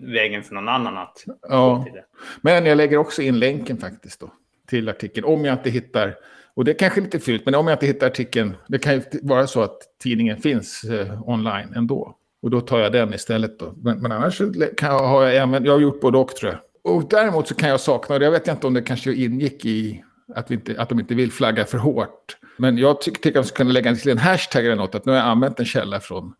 vägen 0.01 0.43
för 0.43 0.55
någon 0.55 0.69
annan 0.69 0.97
att 0.97 1.23
ja. 1.49 1.83
till 1.83 1.93
det. 1.93 2.05
Men 2.41 2.65
jag 2.65 2.77
lägger 2.77 2.97
också 2.97 3.21
in 3.21 3.39
länken 3.39 3.77
faktiskt 3.77 4.19
då 4.19 4.31
till 4.67 4.89
artikeln. 4.89 5.25
Om 5.25 5.45
jag 5.45 5.53
inte 5.53 5.69
hittar, 5.69 6.15
och 6.53 6.65
det 6.65 6.71
är 6.71 6.79
kanske 6.79 7.01
lite 7.01 7.19
fult, 7.19 7.45
men 7.45 7.55
om 7.55 7.67
jag 7.67 7.75
inte 7.75 7.85
hittar 7.85 8.07
artikeln, 8.07 8.53
det 8.67 8.79
kan 8.79 8.93
ju 8.93 9.01
vara 9.21 9.47
så 9.47 9.61
att 9.61 9.77
tidningen 10.03 10.37
finns 10.37 10.83
eh, 10.83 11.29
online 11.29 11.73
ändå. 11.75 12.15
Och 12.41 12.49
då 12.49 12.61
tar 12.61 12.79
jag 12.79 12.91
den 12.91 13.13
istället 13.13 13.59
då. 13.59 13.73
Men, 13.77 14.01
men 14.01 14.11
annars 14.11 14.37
kan 14.77 14.89
jag, 14.89 14.99
har 14.99 15.23
jag 15.23 15.35
även, 15.35 15.65
jag 15.65 15.73
har 15.73 15.79
gjort 15.79 16.01
både 16.01 16.17
och 16.17 16.35
tror 16.35 16.51
jag. 16.51 16.61
Och 16.93 17.09
däremot 17.09 17.47
så 17.47 17.55
kan 17.55 17.69
jag 17.69 17.79
sakna, 17.79 18.15
och 18.15 18.21
jag 18.21 18.31
vet 18.31 18.47
inte 18.47 18.67
om 18.67 18.73
det 18.73 18.81
kanske 18.81 19.13
ingick 19.13 19.65
i 19.65 20.03
att, 20.35 20.51
vi 20.51 20.55
inte, 20.55 20.81
att 20.81 20.89
de 20.89 20.99
inte 20.99 21.15
vill 21.15 21.31
flagga 21.31 21.65
för 21.65 21.77
hårt. 21.77 22.37
Men 22.57 22.77
jag 22.77 23.01
tycker 23.01 23.29
att 23.29 23.33
de 23.33 23.43
skulle 23.43 23.57
kunna 23.57 23.71
lägga 23.71 23.95
till 23.95 24.11
en 24.11 24.17
hashtag 24.17 24.65
eller 24.65 24.75
något, 24.75 24.95
att 24.95 25.05
nu 25.05 25.11
har 25.11 25.19
jag 25.19 25.27
använt 25.27 25.59
en 25.59 25.65
källa 25.65 25.99
från 25.99 26.33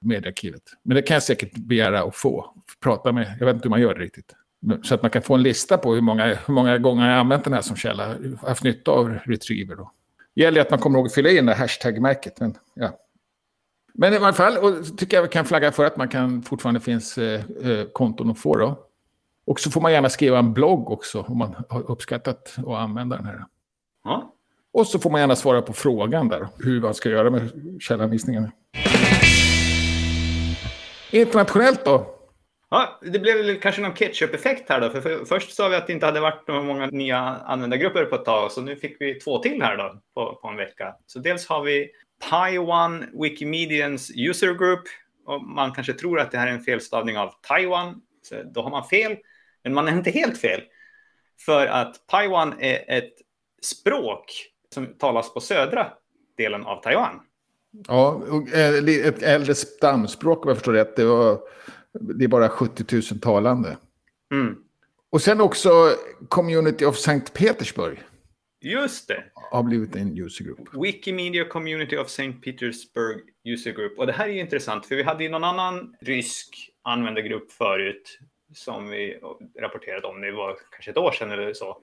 mediearkivet. 0.00 0.62
Men 0.82 0.94
det 0.94 1.02
kan 1.02 1.14
jag 1.14 1.22
säkert 1.22 1.52
begära 1.56 2.02
att 2.02 2.16
få. 2.16 2.54
Prata 2.80 3.12
med, 3.12 3.36
jag 3.38 3.46
vet 3.46 3.54
inte 3.54 3.68
hur 3.68 3.70
man 3.70 3.80
gör 3.80 3.94
det 3.94 4.00
riktigt. 4.00 4.34
Så 4.82 4.94
att 4.94 5.02
man 5.02 5.10
kan 5.10 5.22
få 5.22 5.34
en 5.34 5.42
lista 5.42 5.78
på 5.78 5.94
hur 5.94 6.00
många, 6.00 6.26
hur 6.26 6.54
många 6.54 6.78
gånger 6.78 7.06
jag 7.06 7.12
har 7.12 7.20
använt 7.20 7.44
den 7.44 7.52
här 7.52 7.60
som 7.60 7.76
källa. 7.76 8.16
Haft 8.42 8.64
nytta 8.64 8.90
av 8.90 9.18
Retriever 9.24 9.76
då. 9.76 9.92
Det 10.34 10.42
gäller 10.42 10.60
att 10.60 10.70
man 10.70 10.78
kommer 10.78 10.98
ihåg 10.98 11.06
att 11.06 11.14
fylla 11.14 11.30
in 11.30 11.46
det 11.46 11.54
hashtag-märket. 11.54 12.40
Men, 12.40 12.54
ja. 12.74 12.98
men 13.94 14.12
i 14.12 14.16
alla 14.16 14.32
fall, 14.32 14.56
och 14.56 14.98
tycker 14.98 15.16
jag 15.16 15.22
vi 15.22 15.28
kan 15.28 15.44
flagga 15.44 15.72
för 15.72 15.84
att 15.84 15.96
man 15.96 16.08
kan 16.08 16.42
fortfarande 16.42 16.80
finns 16.80 17.18
eh, 17.18 17.40
eh 17.62 17.84
konton 17.92 18.30
att 18.30 18.38
få 18.38 18.56
då. 18.56 18.89
Och 19.50 19.60
så 19.60 19.70
får 19.70 19.80
man 19.80 19.92
gärna 19.92 20.08
skriva 20.08 20.38
en 20.38 20.52
blogg 20.52 20.90
också 20.90 21.24
om 21.28 21.38
man 21.38 21.64
har 21.68 21.90
uppskattat 21.90 22.54
att 22.58 22.66
använda 22.66 23.16
den 23.16 23.24
här. 23.24 23.44
Ja. 24.04 24.34
Och 24.72 24.86
så 24.86 24.98
får 24.98 25.10
man 25.10 25.20
gärna 25.20 25.36
svara 25.36 25.62
på 25.62 25.72
frågan 25.72 26.28
där, 26.28 26.48
hur 26.58 26.80
man 26.80 26.94
ska 26.94 27.08
göra 27.08 27.30
med 27.30 27.50
källanvisningarna. 27.80 28.52
Internationellt 31.10 31.84
då? 31.84 32.16
Ja, 32.70 33.00
det 33.02 33.18
blev 33.18 33.60
kanske 33.60 33.82
någon 33.82 33.94
ketchup-effekt 33.94 34.68
här 34.68 34.80
då. 34.80 34.90
För, 34.90 35.00
för 35.00 35.24
först 35.24 35.54
sa 35.54 35.68
vi 35.68 35.76
att 35.76 35.86
det 35.86 35.92
inte 35.92 36.06
hade 36.06 36.20
varit 36.20 36.48
många 36.48 36.86
nya 36.86 37.18
användargrupper 37.20 38.04
på 38.04 38.14
ett 38.14 38.24
tag. 38.24 38.52
Så 38.52 38.60
nu 38.60 38.76
fick 38.76 38.96
vi 39.00 39.14
två 39.14 39.38
till 39.38 39.62
här 39.62 39.76
då 39.76 40.00
på, 40.14 40.38
på 40.42 40.48
en 40.48 40.56
vecka. 40.56 40.94
Så 41.06 41.18
dels 41.18 41.48
har 41.48 41.62
vi 41.62 41.90
Taiwan 42.30 43.04
Wikimedians 43.22 44.10
User 44.16 44.54
Group. 44.54 44.82
Och 45.26 45.42
man 45.42 45.72
kanske 45.72 45.92
tror 45.92 46.20
att 46.20 46.30
det 46.30 46.38
här 46.38 46.46
är 46.46 46.52
en 46.52 46.60
felstavning 46.60 47.18
av 47.18 47.32
Taiwan. 47.48 48.00
Så 48.22 48.34
då 48.54 48.62
har 48.62 48.70
man 48.70 48.84
fel. 48.84 49.16
Men 49.64 49.74
man 49.74 49.88
är 49.88 49.92
inte 49.92 50.10
helt 50.10 50.38
fel. 50.38 50.60
För 51.46 51.66
att 51.66 52.06
Taiwan 52.06 52.54
är 52.58 52.98
ett 52.98 53.14
språk 53.62 54.24
som 54.74 54.86
talas 54.98 55.34
på 55.34 55.40
södra 55.40 55.92
delen 56.36 56.66
av 56.66 56.82
Taiwan. 56.82 57.20
Ja, 57.88 58.22
ett 59.04 59.22
äldre 59.22 59.54
stamspråk 59.54 60.44
om 60.44 60.48
jag 60.48 60.56
förstår 60.56 60.72
rätt. 60.72 60.96
Det, 60.96 61.04
var, 61.04 61.40
det 61.92 62.24
är 62.24 62.28
bara 62.28 62.48
70 62.48 62.84
000 62.94 63.02
talande. 63.02 63.76
Mm. 64.32 64.56
Och 65.10 65.22
sen 65.22 65.40
också 65.40 65.70
Community 66.28 66.84
of 66.84 66.96
Sankt 66.96 67.32
Petersburg. 67.32 67.98
Just 68.60 69.08
det. 69.08 69.24
Har 69.34 69.62
blivit 69.62 69.96
en 69.96 70.18
user 70.18 70.44
group. 70.44 70.58
Wikimedia 70.84 71.44
Community 71.44 71.96
of 71.96 72.06
St. 72.06 72.32
Petersburg 72.32 73.18
User 73.44 73.72
Group. 73.72 73.98
Och 73.98 74.06
det 74.06 74.12
här 74.12 74.28
är 74.28 74.32
ju 74.32 74.40
intressant 74.40 74.86
för 74.86 74.96
vi 74.96 75.02
hade 75.02 75.24
ju 75.24 75.30
någon 75.30 75.44
annan 75.44 75.94
rysk 76.00 76.70
användargrupp 76.82 77.52
förut 77.52 78.18
som 78.54 78.88
vi 78.88 79.20
rapporterade 79.58 80.06
om. 80.06 80.20
Det 80.20 80.32
var 80.32 80.58
kanske 80.70 80.90
ett 80.90 80.96
år 80.96 81.12
sedan 81.12 81.30
eller 81.30 81.54
så. 81.54 81.78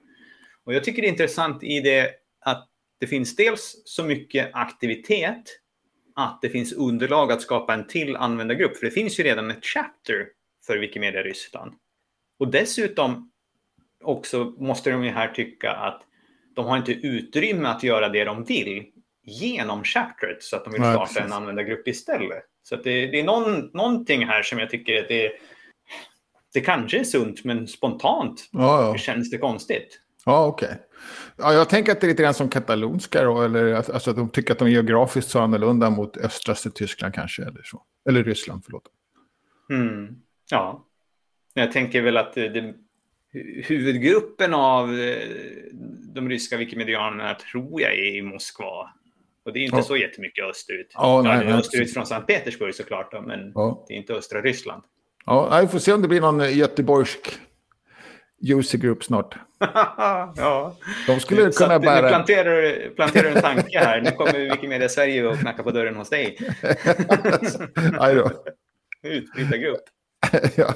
Och 0.64 0.74
jag 0.74 0.84
tycker 0.84 1.02
det 1.02 1.08
är 1.08 1.12
intressant 1.12 1.62
i 1.62 1.80
det 1.80 2.10
att 2.40 2.68
det 3.00 3.06
finns 3.06 3.36
dels 3.36 3.82
så 3.84 4.04
mycket 4.04 4.50
aktivitet 4.52 5.44
att 6.14 6.38
det 6.42 6.50
finns 6.50 6.72
underlag 6.72 7.32
att 7.32 7.42
skapa 7.42 7.74
en 7.74 7.86
till 7.86 8.16
användargrupp. 8.16 8.76
För 8.76 8.86
det 8.86 8.92
finns 8.92 9.20
ju 9.20 9.24
redan 9.24 9.50
ett 9.50 9.64
chapter 9.64 10.28
för 10.66 10.78
Wikimedia 10.78 11.22
Ryssland. 11.22 11.74
Och 12.38 12.48
dessutom 12.48 13.30
också 14.04 14.44
måste 14.44 14.90
de 14.90 15.04
ju 15.04 15.10
här 15.10 15.28
tycka 15.28 15.72
att 15.72 16.02
de 16.54 16.66
har 16.66 16.76
inte 16.76 16.92
utrymme 16.92 17.68
att 17.68 17.82
göra 17.82 18.08
det 18.08 18.24
de 18.24 18.44
vill 18.44 18.86
genom 19.22 19.84
chapteret 19.84 20.42
så 20.42 20.56
att 20.56 20.64
de 20.64 20.72
vill 20.72 20.82
starta 20.82 21.20
en 21.20 21.32
användargrupp 21.32 21.88
istället. 21.88 22.44
Så 22.62 22.76
det, 22.76 23.06
det, 23.06 23.20
är 23.20 23.24
någon, 23.24 23.70
någonting 23.72 24.26
här 24.26 24.42
som 24.42 24.58
jag 24.58 24.70
tycker 24.70 25.02
att 25.02 25.08
det, 25.08 25.32
det 26.58 26.64
kanske 26.64 26.98
är 26.98 27.04
sunt 27.04 27.44
men 27.44 27.68
spontant 27.68 28.48
ja, 28.52 28.82
ja. 28.82 28.98
känns 28.98 29.30
det 29.30 29.38
konstigt. 29.38 30.00
Ja, 30.24 30.46
okej. 30.46 30.66
Okay. 30.66 30.78
Ja, 31.36 31.52
jag 31.52 31.68
tänker 31.68 31.92
att 31.92 32.00
det 32.00 32.06
är 32.06 32.08
lite 32.08 32.22
grann 32.22 32.34
som 32.34 32.48
katalonska 32.48 33.24
då, 33.24 33.42
eller 33.42 33.72
alltså 33.74 34.10
att 34.10 34.16
de 34.16 34.28
tycker 34.28 34.52
att 34.52 34.58
de 34.58 34.68
är 34.68 34.72
geografiskt 34.72 35.30
så 35.30 35.40
annorlunda 35.40 35.90
mot 35.90 36.16
östraste 36.16 36.70
Tyskland 36.70 37.14
kanske, 37.14 37.42
eller 37.42 37.62
så. 37.64 37.82
Eller 38.08 38.24
Ryssland, 38.24 38.62
förlåt. 38.64 38.82
Mm. 39.70 40.16
Ja, 40.50 40.86
jag 41.54 41.72
tänker 41.72 42.02
väl 42.02 42.16
att 42.16 42.34
det, 42.34 42.74
huvudgruppen 43.64 44.54
av 44.54 45.00
eh, 45.00 45.16
de 46.14 46.28
ryska 46.28 46.56
wikimedianerna 46.56 47.34
tror 47.34 47.80
jag 47.80 47.92
är 47.92 48.16
i 48.16 48.22
Moskva. 48.22 48.90
Och 49.44 49.52
det 49.52 49.58
är 49.58 49.64
inte 49.64 49.76
Ja. 49.76 49.82
så 49.82 49.96
jättemycket 49.96 50.44
österut. 50.44 50.90
Ja, 50.94 51.22
nej, 51.22 51.46
österut 51.46 51.94
från 51.94 52.06
Sankt 52.06 52.26
Petersburg 52.26 52.74
såklart, 52.74 53.12
då, 53.12 53.20
men 53.20 53.52
Ja. 53.54 53.84
det 53.88 53.94
är 53.94 53.98
inte 53.98 54.14
östra 54.14 54.42
Ryssland. 54.42 54.82
Ja, 55.28 55.60
vi 55.60 55.68
får 55.68 55.78
se 55.78 55.92
om 55.92 56.02
det 56.02 56.08
blir 56.08 56.20
någon 56.20 56.52
göteborgsk 56.52 57.38
user 58.48 58.78
group 58.78 59.04
snart. 59.04 59.34
ja. 60.36 60.76
De 61.06 61.20
skulle 61.20 61.52
kunna 61.52 61.74
att, 61.74 61.82
Nu 61.82 61.86
bära... 61.86 62.08
planterar, 62.08 62.88
planterar 62.94 63.30
en 63.30 63.42
tanke 63.42 63.78
här. 63.78 64.00
Nu 64.00 64.10
kommer 64.10 64.50
Wikimedia 64.50 64.88
Sverige 64.88 65.26
och 65.26 65.38
knackar 65.38 65.62
på 65.62 65.70
dörren 65.70 65.96
hos 65.96 66.10
dig. 66.10 66.38
Aj 67.98 68.14
då. 68.14 68.30
Utbrytargrupp. 69.02 69.82
ja. 70.56 70.74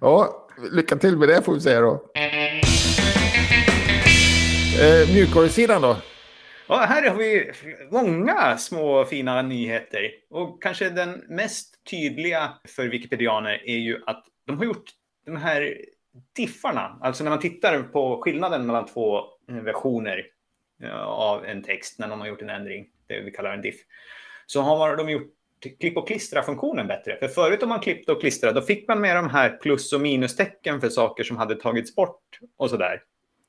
ja, 0.00 0.46
lycka 0.72 0.96
till 0.96 1.16
med 1.16 1.28
det 1.28 1.42
får 1.42 1.54
vi 1.54 1.60
säga 1.60 1.80
då. 1.80 2.10
Eh, 4.80 5.14
mjukvarusidan 5.14 5.82
då? 5.82 5.96
Ja, 6.72 6.78
här 6.78 7.10
har 7.10 7.16
vi 7.16 7.52
många 7.90 8.58
små 8.58 9.04
fina 9.04 9.42
nyheter. 9.42 10.10
Och 10.30 10.62
kanske 10.62 10.90
den 10.90 11.24
mest 11.28 11.84
tydliga 11.90 12.52
för 12.64 12.88
wikipedianer 12.88 13.62
är 13.66 13.76
ju 13.76 14.02
att 14.06 14.24
de 14.46 14.58
har 14.58 14.64
gjort 14.64 14.84
de 15.26 15.36
här 15.36 15.76
diffarna. 16.36 16.98
Alltså 17.00 17.24
när 17.24 17.30
man 17.30 17.40
tittar 17.40 17.82
på 17.82 18.20
skillnaden 18.22 18.66
mellan 18.66 18.86
två 18.86 19.20
versioner 19.48 20.26
eh, 20.82 21.02
av 21.02 21.44
en 21.44 21.62
text 21.62 21.98
när 21.98 22.08
de 22.08 22.20
har 22.20 22.26
gjort 22.26 22.42
en 22.42 22.50
ändring, 22.50 22.86
det 23.06 23.20
vi 23.20 23.30
kallar 23.30 23.54
en 23.54 23.62
diff, 23.62 23.80
så 24.46 24.60
har 24.60 24.96
de 24.96 25.10
gjort 25.10 25.32
klipp 25.80 25.96
och 25.96 26.06
klistra-funktionen 26.08 26.86
bättre. 26.86 27.16
För 27.16 27.28
förut 27.28 27.62
om 27.62 27.68
man 27.68 27.80
klippte 27.80 28.12
och 28.12 28.20
klistrade, 28.20 28.60
då 28.60 28.66
fick 28.66 28.88
man 28.88 29.00
med 29.00 29.16
de 29.16 29.30
här 29.30 29.50
plus 29.50 29.92
och 29.92 30.00
minustecken 30.00 30.80
för 30.80 30.88
saker 30.88 31.24
som 31.24 31.36
hade 31.36 31.54
tagits 31.54 31.94
bort 31.94 32.38
och 32.56 32.70
sådär. 32.70 33.02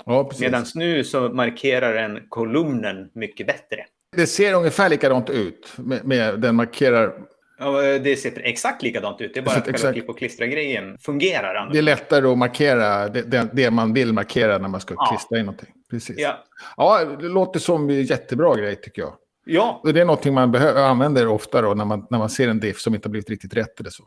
Ja. 0.06 0.32
Medan 0.39 0.66
nu 0.76 1.04
så 1.04 1.22
markerar 1.30 1.94
den 1.94 2.20
kolumnen 2.30 3.10
mycket 3.13 3.48
bättre. 3.48 3.86
Det 4.16 4.28
ser 4.28 4.54
ungefär 4.54 4.89
likadant 4.89 5.30
ut. 5.30 5.74
Med, 5.78 6.06
med 6.06 6.39
den 6.39 6.56
markerar... 6.56 7.13
Ja, 7.60 7.82
det 7.82 8.16
ser 8.20 8.42
exakt 8.44 8.84
likadant 8.84 9.22
ut. 9.22 9.34
Det 9.34 9.39
är 9.39 9.44
bara 9.44 9.56
att 9.56 9.66
själva 9.66 9.92
klipp 9.94 10.10
och 10.10 10.18
klistra-grejen 10.18 10.98
fungerar. 10.98 11.70
Det 11.72 11.78
är 11.78 11.82
lättare 11.82 12.28
att 12.28 12.38
markera 12.38 13.10
det, 13.10 13.22
det, 13.22 13.50
det 13.54 13.72
man 13.72 13.94
vill 13.94 14.13
markera 14.13 14.58
när 14.58 14.68
man 14.68 14.82
ska 14.82 14.94
Ja. 14.98 15.06
klistra 15.12 15.39
in 15.39 15.46
någonting. 15.46 15.70
Precis. 15.92 16.16
Ja. 16.20 16.44
Ja, 16.78 17.06
det 17.20 17.28
låter 17.28 17.60
som 17.60 17.89
en 17.89 18.04
jättebra 18.04 18.56
grej 18.56 18.76
tycker 18.76 19.02
jag. 19.02 19.13
ja, 19.46 19.82
det 19.84 20.02
är 20.02 20.06
någonting 20.06 20.34
man 20.34 20.52
behöver, 20.52 20.82
använder 20.84 21.28
ofta 21.28 21.62
då 21.62 21.74
när 21.74 21.86
man, 21.86 22.08
när 22.10 22.18
man 22.18 22.30
ser 22.30 22.48
en 22.48 22.60
diff 22.60 22.80
som 22.80 22.96
inte 22.96 23.08
har 23.08 23.12
blivit 23.12 23.30
riktigt 23.30 23.54
rätt 23.54 23.80
eller 23.80 23.89
så. 23.89 24.04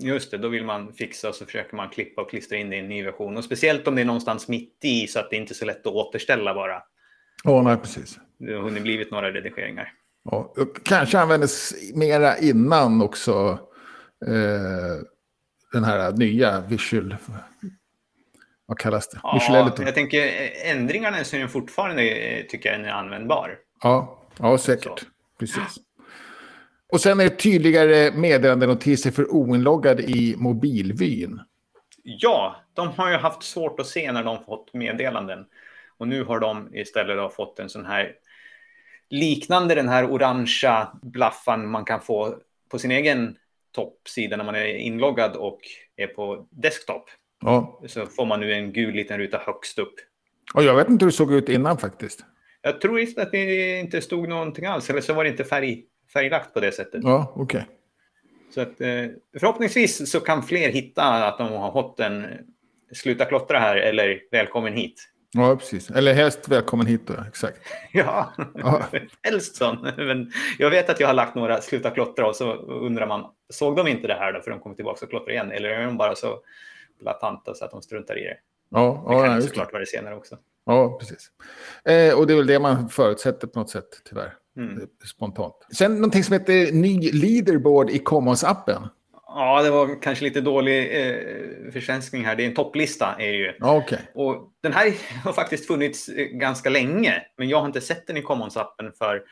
Just 0.00 0.30
det. 0.30 0.38
Då 0.38 0.48
vill 0.48 0.64
man 0.64 0.92
fixa 0.92 1.28
och 1.28 1.34
så 1.34 1.44
försöker 1.44 1.76
man 1.76 1.88
klippa 1.88 2.22
och 2.22 2.30
klistra 2.30 2.58
in 2.58 2.70
det 2.70 2.76
i 2.76 2.78
en 2.78 2.88
ny 2.88 3.04
version. 3.04 3.36
Och 3.36 3.44
speciellt 3.44 3.88
om 3.88 3.94
det 3.94 4.00
är 4.00 4.04
någonstans 4.06 4.48
mitt 4.48 4.78
i 4.84 5.06
så 5.06 5.18
att 5.18 5.30
det 5.30 5.36
inte 5.36 5.52
är 5.52 5.54
så 5.54 5.64
lätt 5.64 5.86
att 5.86 5.92
återställa 5.92 6.54
bara. 6.54 6.82
Ja, 7.44 7.62
nej, 7.62 7.76
precis. 7.76 8.18
Det 8.38 8.54
har 8.54 8.62
hunnit 8.62 8.82
blivit 8.82 9.10
några 9.10 9.32
redigeringar. 9.32 9.92
Ja, 10.24 10.54
kanske 10.84 11.18
användes 11.18 11.74
mera 11.94 12.38
innan 12.38 13.02
också 13.02 13.58
eh, 14.26 15.04
den 15.72 15.84
här 15.84 16.12
nya 16.12 16.60
visual... 16.60 17.16
Vad 18.66 18.78
kallas 18.78 19.08
det? 19.08 19.20
visual 19.34 19.58
Ja, 19.58 19.66
editor. 19.66 19.84
jag 19.84 19.94
tänker 19.94 20.50
ändringarna 20.64 21.24
så 21.24 21.36
är 21.36 21.40
den 21.40 21.48
fortfarande, 21.48 22.02
eh, 22.02 22.46
tycker 22.46 22.72
jag, 22.72 22.80
är 22.80 22.92
användbar. 22.92 23.56
Ja, 23.82 24.18
ja 24.38 24.58
säkert. 24.58 25.04
Precis. 25.38 25.76
Och 26.94 27.00
sen 27.00 27.20
är 27.20 27.24
det 27.24 27.36
tydligare 27.36 28.10
meddelandenotiser 28.16 29.10
för 29.10 29.32
oinloggade 29.32 30.02
i 30.02 30.34
mobilvyn. 30.38 31.40
Ja, 32.02 32.56
de 32.74 32.88
har 32.88 33.10
ju 33.10 33.16
haft 33.16 33.42
svårt 33.42 33.80
att 33.80 33.86
se 33.86 34.12
när 34.12 34.24
de 34.24 34.44
fått 34.44 34.74
meddelanden. 34.74 35.46
Och 35.98 36.08
nu 36.08 36.24
har 36.24 36.40
de 36.40 36.74
istället 36.74 37.34
fått 37.34 37.58
en 37.58 37.68
sån 37.68 37.84
här 37.84 38.12
liknande 39.10 39.74
den 39.74 39.88
här 39.88 40.12
orangea 40.12 40.88
blaffan 41.02 41.68
man 41.68 41.84
kan 41.84 42.00
få 42.00 42.36
på 42.70 42.78
sin 42.78 42.90
egen 42.90 43.36
toppsida 43.72 44.36
när 44.36 44.44
man 44.44 44.54
är 44.54 44.66
inloggad 44.66 45.36
och 45.36 45.60
är 45.96 46.06
på 46.06 46.46
desktop. 46.50 47.10
Ja. 47.40 47.80
Så 47.86 48.06
får 48.06 48.26
man 48.26 48.40
nu 48.40 48.52
en 48.52 48.72
gul 48.72 48.94
liten 48.94 49.18
ruta 49.18 49.38
högst 49.46 49.78
upp. 49.78 49.94
Och 50.54 50.62
jag 50.62 50.74
vet 50.74 50.88
inte 50.88 51.04
hur 51.04 51.10
det 51.10 51.16
såg 51.16 51.32
ut 51.32 51.48
innan 51.48 51.78
faktiskt. 51.78 52.24
Jag 52.62 52.80
tror 52.80 53.00
just 53.00 53.18
att 53.18 53.32
det 53.32 53.78
inte 53.80 54.00
stod 54.00 54.28
någonting 54.28 54.66
alls, 54.66 54.90
eller 54.90 55.00
så 55.00 55.14
var 55.14 55.24
det 55.24 55.30
inte 55.30 55.44
färg, 55.44 55.84
färglagt 56.12 56.54
på 56.54 56.60
det 56.60 56.72
sättet. 56.72 57.00
Ja, 57.04 57.32
okej. 57.36 57.66
Så 58.54 58.60
att, 58.60 58.80
eh, 58.80 58.88
förhoppningsvis 59.38 60.10
så 60.10 60.20
kan 60.20 60.42
fler 60.42 60.68
hitta 60.68 61.02
att 61.04 61.38
de 61.38 61.52
har 61.52 61.72
fått 61.72 62.00
en 62.00 62.26
sluta 62.92 63.24
klottra 63.24 63.58
här 63.58 63.76
eller 63.76 64.20
välkommen 64.30 64.72
hit. 64.72 65.10
Ja, 65.36 65.56
precis. 65.56 65.90
Eller 65.90 66.14
helst 66.14 66.48
välkommen 66.48 66.86
hit 66.86 67.00
då, 67.06 67.14
exakt. 67.28 67.58
Ja, 67.92 68.32
Ja. 68.54 68.82
helst 69.22 69.56
sån. 69.56 69.88
Men 69.96 70.32
jag 70.58 70.70
vet 70.70 70.90
att 70.90 71.00
jag 71.00 71.06
har 71.06 71.14
lagt 71.14 71.34
några 71.34 71.60
sluta 71.60 71.90
klottra 71.90 72.26
och 72.26 72.36
så 72.36 72.52
undrar 72.54 73.06
man, 73.06 73.26
såg 73.48 73.76
de 73.76 73.86
inte 73.88 74.06
det 74.08 74.14
här 74.14 74.32
då 74.32 74.40
för 74.40 74.50
de 74.50 74.60
kommer 74.60 74.76
tillbaka 74.76 75.04
och 75.04 75.10
klottrar 75.10 75.30
igen? 75.32 75.52
Eller 75.52 75.68
är 75.68 75.86
de 75.86 75.96
bara 75.96 76.14
så 76.14 76.38
latanta 77.00 77.54
så 77.54 77.64
att 77.64 77.70
de 77.70 77.82
struntar 77.82 78.18
i 78.18 78.24
det? 78.24 78.36
Ja, 78.70 79.04
Det 79.08 79.14
ja, 79.14 79.24
kan 79.24 79.36
det. 79.36 79.42
såklart 79.42 79.72
vara 79.72 79.80
det 79.80 79.86
senare 79.86 80.14
också. 80.16 80.38
Ja 80.66 80.98
precis. 81.00 81.30
Eh, 81.84 82.18
och 82.18 82.26
det 82.26 82.32
är 82.32 82.36
väl 82.36 82.46
det 82.46 82.58
man 82.58 82.88
förutsätter 82.88 83.46
på 83.46 83.58
något 83.58 83.70
sätt, 83.70 83.88
tyvärr. 84.04 84.34
Mm. 84.56 84.78
Eh, 84.78 84.84
Spontant. 85.06 85.54
Sen 85.76 85.94
någonting 85.94 86.24
som 86.24 86.32
heter 86.32 86.72
ny 86.72 87.12
leaderboard 87.12 87.90
i 87.90 87.98
Commons-appen. 87.98 88.88
Ja, 89.26 89.62
det 89.62 89.70
var 89.70 90.02
kanske 90.02 90.24
lite 90.24 90.40
dålig 90.40 91.06
eh, 91.06 91.72
försvenskning 91.72 92.24
här. 92.24 92.36
Det 92.36 92.42
är 92.42 92.46
en 92.46 92.54
topplista 92.54 93.14
är 93.18 93.32
det 93.32 93.38
ju. 93.38 93.52
Okej. 93.60 93.98
Och 94.14 94.52
den 94.62 94.72
här 94.72 94.94
har 95.24 95.32
faktiskt 95.32 95.66
funnits 95.66 96.08
eh, 96.08 96.26
ganska 96.26 96.70
länge, 96.70 97.22
men 97.38 97.48
jag 97.48 97.58
har 97.58 97.66
inte 97.66 97.80
sett 97.80 98.06
den 98.06 98.16
i 98.16 98.22
Commons-appen 98.22 98.92
för 98.98 99.22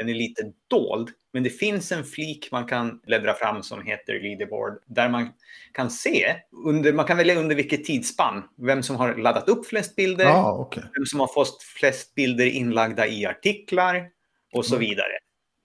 den 0.00 0.08
är 0.08 0.14
lite 0.14 0.42
dold. 0.68 1.08
Men 1.32 1.42
det 1.42 1.50
finns 1.50 1.92
en 1.92 2.04
flik 2.04 2.48
man 2.52 2.66
kan 2.66 3.00
bläddra 3.06 3.34
fram 3.34 3.62
som 3.62 3.82
heter 3.82 4.20
Leaderboard 4.20 4.78
där 4.86 5.08
man 5.08 5.28
kan 5.72 5.90
se, 5.90 6.34
under, 6.66 6.92
man 6.92 7.04
kan 7.04 7.16
välja 7.16 7.34
under 7.40 7.56
vilket 7.56 7.84
tidsspann, 7.84 8.42
vem 8.56 8.82
som 8.82 8.96
har 8.96 9.14
laddat 9.14 9.48
upp 9.48 9.66
flest 9.66 9.96
bilder, 9.96 10.24
Ja, 10.24 10.52
okej. 10.58 10.82
vem 10.96 11.06
som 11.06 11.20
har 11.20 11.26
fått 11.26 11.62
flest 11.62 12.14
bilder 12.14 12.46
inlagda 12.46 13.06
i 13.06 13.26
artiklar 13.26 14.08
och 14.52 14.66
så 14.66 14.74
Mm. 14.76 14.88
vidare. 14.88 15.12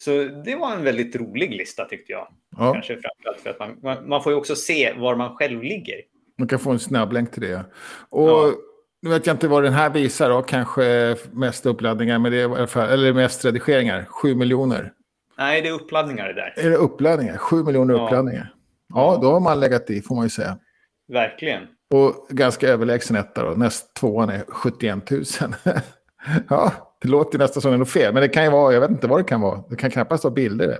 Så 0.04 0.24
det 0.46 0.56
var 0.56 0.72
en 0.76 0.84
väldigt 0.84 1.16
rolig 1.16 1.52
lista 1.52 1.86
tyckte 1.86 2.12
jag. 2.12 2.28
Ja, 2.58 2.74
Kanske 2.74 2.94
framförallt 3.02 3.42
för 3.42 3.50
att 3.50 3.60
man, 3.60 3.80
man, 3.84 4.10
man 4.10 4.24
får 4.24 4.32
ju 4.32 4.38
också 4.38 4.56
se 4.56 4.94
var 4.98 5.16
man 5.16 5.36
själv 5.36 5.64
ligger. 5.64 6.02
man 6.38 6.48
kan 6.48 6.60
få 6.60 6.72
en 6.72 6.80
snabblänk 6.80 7.32
till 7.32 7.42
det. 7.42 7.66
Och 8.10 8.30
Ja. 8.30 8.54
Nu 9.06 9.12
vet 9.12 9.26
jag 9.28 9.34
inte 9.34 9.48
vad 9.48 9.64
den 9.64 9.74
här 9.74 9.90
visar 9.90 10.30
då. 10.30 10.42
Kanske 10.42 11.16
mest 11.32 11.66
uppladdningar, 11.66 12.20
men 12.20 12.32
det 12.32 12.42
är 12.42 12.78
eller 12.94 13.14
mest 13.14 13.46
redigeringar. 13.46 14.06
Sju 14.06 14.36
miljoner. 14.36 14.92
Nej, 15.38 15.62
det 15.62 15.68
är 15.68 15.74
uppladdningar 15.74 16.28
det 16.28 16.34
där. 16.34 16.54
Är 16.66 16.70
det 16.70 16.76
uppladdningar? 16.76 17.38
Sju 17.38 17.64
miljoner 17.64 17.94
Ja. 17.94 18.06
uppladdningar. 18.06 18.54
Ja, 18.94 19.20
då 19.22 19.32
har 19.32 19.40
man 19.40 19.60
legat 19.60 19.90
i, 19.90 20.02
får 20.02 20.16
man 20.16 20.26
ju 20.26 20.30
säga. 20.30 20.58
Verkligen. 21.08 21.62
Och 21.94 22.28
ganska 22.30 22.68
överlägsen 22.68 23.16
etta 23.16 23.44
då. 23.44 23.50
Näst 23.50 23.96
tvåan 23.96 24.30
är 24.30 24.44
71 24.48 25.12
000. 25.12 25.24
ja, 26.50 26.72
det 27.02 27.08
låter 27.08 27.40
nästan 27.40 27.62
som 27.62 27.80
något 27.80 27.90
fel. 27.90 28.14
Men 28.14 28.22
det 28.22 28.30
kan 28.30 28.44
ju 28.44 28.50
vara, 28.50 28.74
jag 28.74 28.82
vet 28.82 28.90
inte 28.90 29.08
vad 29.08 29.20
det 29.20 29.24
kan 29.24 29.42
vara. 29.42 29.64
Det 29.70 29.76
kan 29.76 29.92
knappast 29.92 30.24
vara 30.24 30.34
bilder. 30.34 30.78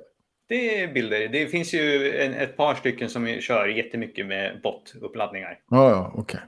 Det 0.50 0.82
är 0.84 0.94
bilder. 0.94 1.28
Det 1.28 1.48
finns 1.48 1.74
ju 1.74 2.12
en, 2.20 2.34
ett 2.34 2.58
par 2.58 2.76
stycken 2.76 3.10
som 3.10 3.28
kör 3.28 3.68
jättemycket 3.68 4.26
med 4.28 4.62
bot-uppladdningar. 4.64 5.58
Ja, 5.70 5.90
ja, 5.90 6.12
okej. 6.16 6.40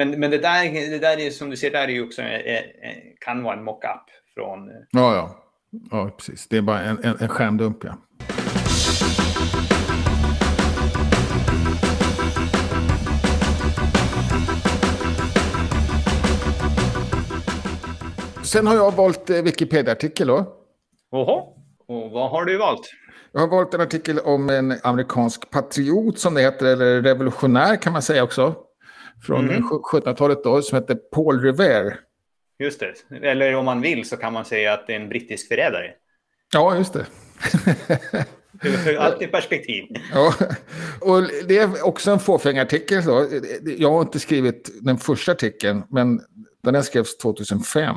Men, 0.00 0.10
men 0.20 0.30
det, 0.30 0.38
där, 0.38 0.90
det 0.90 0.98
där 0.98 1.20
är 1.20 1.30
som 1.30 1.50
du 1.50 1.56
ser, 1.56 1.70
där 1.70 1.88
är 1.88 1.88
ju 1.88 2.04
också 2.04 2.22
eh, 2.22 2.56
eh, 2.56 2.62
kan 3.20 3.42
vara 3.42 3.56
en 3.56 3.64
mockup 3.64 4.04
från... 4.34 4.68
eh, 4.68 4.74
Ja, 4.90 5.14
ja. 5.14 5.36
Ja, 5.90 6.10
precis. 6.16 6.48
Det 6.48 6.56
är 6.56 6.62
bara 6.62 6.80
en, 6.80 7.04
en, 7.04 7.16
en 7.20 7.28
skärmdump, 7.28 7.84
ja. 7.84 7.94
Sen 18.44 18.66
har 18.66 18.74
jag 18.74 18.96
valt 18.96 19.30
Wikipedia-artikel 19.30 20.28
då. 20.28 20.56
Oho. 21.12 21.56
Och 21.88 22.10
vad 22.10 22.30
har 22.30 22.44
du 22.44 22.58
valt? 22.58 22.90
Jag 23.32 23.40
har 23.40 23.48
valt 23.48 23.74
en 23.74 23.80
artikel 23.80 24.18
om 24.18 24.50
en 24.50 24.74
amerikansk 24.82 25.50
patriot 25.50 26.18
som 26.18 26.34
det 26.34 26.40
heter, 26.40 26.66
eller 26.66 27.02
revolutionär 27.02 27.76
kan 27.76 27.92
man 27.92 28.02
säga 28.02 28.24
också. 28.24 28.54
Från 29.26 29.44
Mhm. 29.46 29.62
1700-talet 29.68 30.44
då, 30.44 30.62
som 30.62 30.78
heter 30.78 30.94
Paul 30.94 31.40
Revere. 31.40 31.94
Just 32.58 32.80
det. 32.80 33.16
Eller 33.26 33.54
om 33.54 33.64
man 33.64 33.80
vill 33.80 34.08
så 34.08 34.16
kan 34.16 34.32
man 34.32 34.44
säga 34.44 34.72
att 34.72 34.86
det 34.86 34.92
är 34.92 35.00
en 35.00 35.08
brittisk 35.08 35.48
förrädare. 35.48 35.90
Ja, 36.52 36.76
just 36.76 36.92
det. 36.92 37.06
Allt 38.98 39.22
i 39.22 39.26
perspektiv. 39.26 39.84
Ja, 40.14 40.34
och 41.00 41.22
det 41.48 41.58
är 41.58 41.86
också 41.86 42.10
en 42.10 42.18
fåfängartikel. 42.18 43.02
Så. 43.02 43.26
Jag 43.78 43.90
har 43.90 44.00
inte 44.00 44.20
skrivit 44.20 44.70
den 44.80 44.98
första 44.98 45.32
artikeln, 45.32 45.82
men 45.90 46.20
den 46.62 46.82
skrevs 46.82 47.18
2005. 47.18 47.96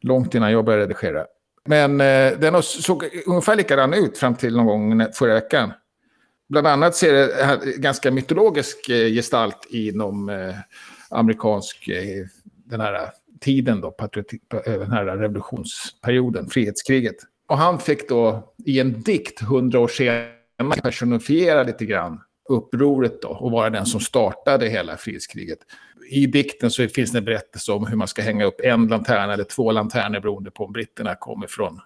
Långt 0.00 0.34
innan 0.34 0.52
jag 0.52 0.64
började 0.64 0.82
redigera. 0.84 1.24
Men 1.64 2.00
eh, 2.00 2.38
den 2.38 2.62
såg 2.62 3.04
ungefär 3.26 3.56
likadan 3.56 3.94
ut 3.94 4.18
fram 4.18 4.34
till 4.34 4.56
någon 4.56 4.66
gång 4.66 5.06
förra 5.12 5.34
veckan 5.34 5.72
bland 6.48 6.66
annat 6.66 6.96
ser 6.96 7.12
det 7.12 7.78
ganska 7.78 8.10
mytologisk 8.10 8.88
eh, 8.88 9.08
gestalt 9.12 9.66
inom 9.70 10.28
eh, 10.28 10.54
amerikansk, 11.10 11.88
eh, 11.88 12.26
den 12.64 12.80
här 12.80 13.10
tiden 13.40 13.80
då, 13.80 13.96
den 14.64 14.92
här 14.92 15.04
revolutionsperioden, 15.04 16.48
frihetskriget. 16.48 17.16
Och 17.48 17.58
han 17.58 17.78
fick 17.78 18.08
då 18.08 18.54
i 18.64 18.80
en 18.80 19.02
dikt 19.02 19.40
hundra 19.40 19.80
år 19.80 19.88
senare 19.88 20.80
personifiera 20.82 21.62
lite 21.62 21.84
grann 21.86 22.20
upproret 22.48 23.22
då 23.22 23.28
och 23.28 23.50
vara 23.50 23.70
den 23.70 23.86
som 23.86 24.00
startade 24.00 24.68
hela 24.68 24.96
frihetskriget. 24.96 25.58
I 26.10 26.26
dikten 26.26 26.70
så 26.70 26.88
finns 26.88 27.12
det 27.12 27.18
en 27.18 27.24
berättelse 27.24 27.72
om 27.72 27.86
hur 27.86 27.96
man 27.96 28.08
ska 28.08 28.22
hänga 28.22 28.44
upp 28.44 28.60
en 28.60 28.88
lantern 28.88 29.30
eller 29.30 29.44
två 29.44 29.72
lanterner 29.72 30.20
beroende 30.20 30.50
på 30.50 30.64
om 30.64 30.72
britterna 30.72 31.14
kommer 31.14 31.46
från 31.46 31.80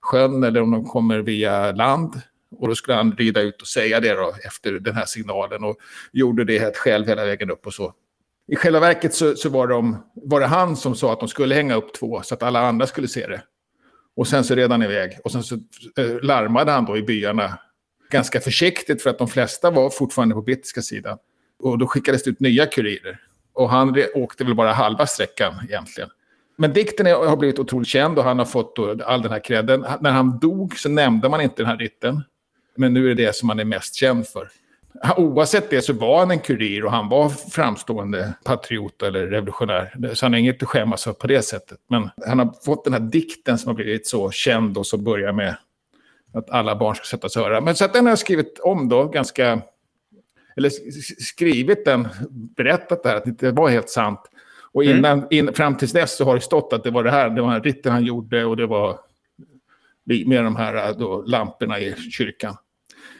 sjön 0.00 0.44
eller 0.44 0.62
om 0.62 0.70
de 0.70 0.84
kommer 0.84 1.18
via 1.18 1.72
land. 1.72 2.20
Och 2.50 2.68
då 2.68 2.74
skulle 2.74 2.96
han 2.96 3.12
rida 3.12 3.40
ut 3.40 3.62
och 3.62 3.68
säga 3.68 4.00
det 4.00 4.14
då 4.14 4.34
efter 4.44 4.72
den 4.72 4.94
här 4.94 5.06
signalen 5.06 5.64
och 5.64 5.76
gjorde 6.12 6.44
det 6.44 6.58
helt 6.58 6.76
själv 6.76 7.06
hela 7.06 7.24
vägen 7.24 7.50
upp 7.50 7.66
och 7.66 7.74
så. 7.74 7.94
I 8.48 8.56
själva 8.56 8.80
verket 8.80 9.14
så, 9.14 9.34
så 9.34 9.48
var, 9.48 9.66
de, 9.66 9.96
var 10.14 10.40
det 10.40 10.46
han 10.46 10.76
som 10.76 10.94
sa 10.94 11.12
att 11.12 11.20
de 11.20 11.28
skulle 11.28 11.54
hänga 11.54 11.74
upp 11.74 11.94
två 11.94 12.22
så 12.22 12.34
att 12.34 12.42
alla 12.42 12.60
andra 12.60 12.86
skulle 12.86 13.08
se 13.08 13.26
det. 13.26 13.42
Och 14.16 14.28
sen 14.28 14.44
så 14.44 14.54
redan 14.54 14.82
iväg. 14.82 15.18
Och 15.24 15.32
sen 15.32 15.42
så 15.42 15.54
eh, 15.96 16.22
larmade 16.22 16.72
han 16.72 16.84
då 16.84 16.96
i 16.96 17.02
byarna 17.02 17.58
ganska 18.10 18.40
försiktigt 18.40 19.02
för 19.02 19.10
att 19.10 19.18
de 19.18 19.28
flesta 19.28 19.70
var 19.70 19.90
fortfarande 19.90 20.34
på 20.34 20.42
brittiska 20.42 20.82
sidan. 20.82 21.18
Och 21.58 21.78
då 21.78 21.86
skickades 21.86 22.22
det 22.22 22.30
ut 22.30 22.40
nya 22.40 22.66
kurirer. 22.66 23.20
Och 23.52 23.70
han 23.70 23.96
åkte 24.14 24.44
väl 24.44 24.54
bara 24.54 24.72
halva 24.72 25.06
sträckan 25.06 25.54
egentligen. 25.68 26.10
Men 26.56 26.72
dikten 26.72 27.06
har 27.06 27.36
blivit 27.36 27.58
otroligt 27.58 27.88
känd 27.88 28.18
och 28.18 28.24
han 28.24 28.38
har 28.38 28.46
fått 28.46 28.78
all 29.04 29.22
den 29.22 29.32
här 29.32 29.44
credden. 29.44 29.86
När 30.00 30.10
han 30.10 30.38
dog 30.38 30.78
så 30.78 30.88
nämnde 30.88 31.28
man 31.28 31.40
inte 31.40 31.62
den 31.62 31.66
här 31.66 31.76
ritten. 31.76 32.22
Men 32.76 32.94
nu 32.94 33.10
är 33.10 33.14
det 33.14 33.26
det 33.26 33.36
som 33.36 33.48
han 33.48 33.58
är 33.58 33.64
mest 33.64 33.94
känd 33.94 34.26
för. 34.26 34.48
Oavsett 35.16 35.70
det 35.70 35.82
så 35.82 35.92
var 35.92 36.18
han 36.18 36.30
en 36.30 36.38
kurir 36.38 36.84
och 36.84 36.90
han 36.90 37.08
var 37.08 37.28
framstående 37.28 38.34
patriot 38.44 39.02
eller 39.02 39.26
revolutionär. 39.26 40.12
Så 40.14 40.24
han 40.24 40.32
har 40.32 40.40
inget 40.40 40.62
att 40.62 40.68
skämmas 40.68 41.04
för 41.04 41.12
på 41.12 41.26
det 41.26 41.42
sättet. 41.42 41.78
Men 41.88 42.10
han 42.26 42.38
har 42.38 42.64
fått 42.64 42.84
den 42.84 42.92
här 42.92 43.00
dikten 43.00 43.58
som 43.58 43.68
har 43.68 43.74
blivit 43.74 44.06
så 44.06 44.30
känd 44.30 44.78
och 44.78 44.86
som 44.86 45.04
börjar 45.04 45.32
med 45.32 45.56
att 46.32 46.50
alla 46.50 46.76
barn 46.76 46.94
ska 46.94 47.04
sätta 47.04 47.28
sig 47.28 47.40
och 47.40 47.48
höra. 47.48 47.60
Men 47.60 47.74
så 47.74 47.84
att 47.84 47.92
den 47.92 48.04
har 48.04 48.10
jag 48.10 48.18
skrivit 48.18 48.58
om 48.58 48.88
då 48.88 49.04
ganska... 49.04 49.62
Eller 50.56 50.70
skrivit 51.22 51.84
den, 51.84 52.08
berättat 52.30 53.02
det 53.02 53.08
här, 53.08 53.16
att 53.16 53.24
det 53.24 53.30
inte 53.30 53.50
var 53.50 53.68
helt 53.68 53.90
sant. 53.90 54.20
Och 54.72 54.84
mm. 54.84 54.98
innan, 54.98 55.18
mm. 55.18 55.28
in, 55.30 55.52
fram 55.52 55.76
tills 55.76 55.92
dess 55.92 56.16
så 56.16 56.24
har 56.24 56.34
det 56.34 56.40
stått 56.40 56.72
att 56.72 56.84
det 56.84 56.90
var 56.90 57.04
det 57.04 57.10
här, 57.10 57.30
det 57.30 57.42
var 57.42 57.52
den 57.52 57.62
ritten 57.62 57.92
han 57.92 58.04
gjorde 58.04 58.44
och 58.44 58.56
det 58.56 58.66
var 58.66 58.98
med 60.26 60.44
de 60.44 60.56
här 60.56 60.94
då, 60.98 61.22
lamporna 61.22 61.80
i 61.80 61.94
kyrkan. 62.10 62.56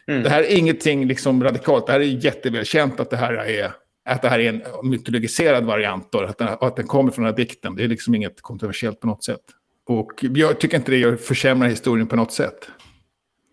Mm. 0.08 0.22
Det 0.22 0.28
här 0.28 0.42
är 0.42 0.56
ingenting 0.56 1.06
liksom 1.06 1.44
radikalt, 1.44 1.86
det 1.86 1.92
här 1.92 2.00
är 2.00 2.24
jättevälkänt 2.24 3.00
att 3.00 3.10
det 3.10 3.16
här 3.16 3.34
är, 3.34 3.72
att 4.08 4.22
det 4.22 4.28
här 4.28 4.38
är 4.38 4.48
en 4.48 4.62
mytologiserad 4.90 5.64
variant 5.64 6.14
och 6.14 6.24
att 6.24 6.38
den, 6.38 6.48
att 6.60 6.76
den 6.76 6.86
kommer 6.86 7.10
från 7.10 7.24
den 7.24 7.32
här 7.32 7.36
dikten. 7.36 7.76
Det 7.76 7.84
är 7.84 7.88
liksom 7.88 8.14
inget 8.14 8.42
kontroversiellt 8.42 9.00
på 9.00 9.06
något 9.06 9.24
sätt. 9.24 9.40
Och 9.86 10.12
jag 10.20 10.60
tycker 10.60 10.76
inte 10.76 10.90
det 10.92 11.20
försämrar 11.20 11.68
historien 11.68 12.06
på 12.06 12.16
något 12.16 12.32
sätt. 12.32 12.70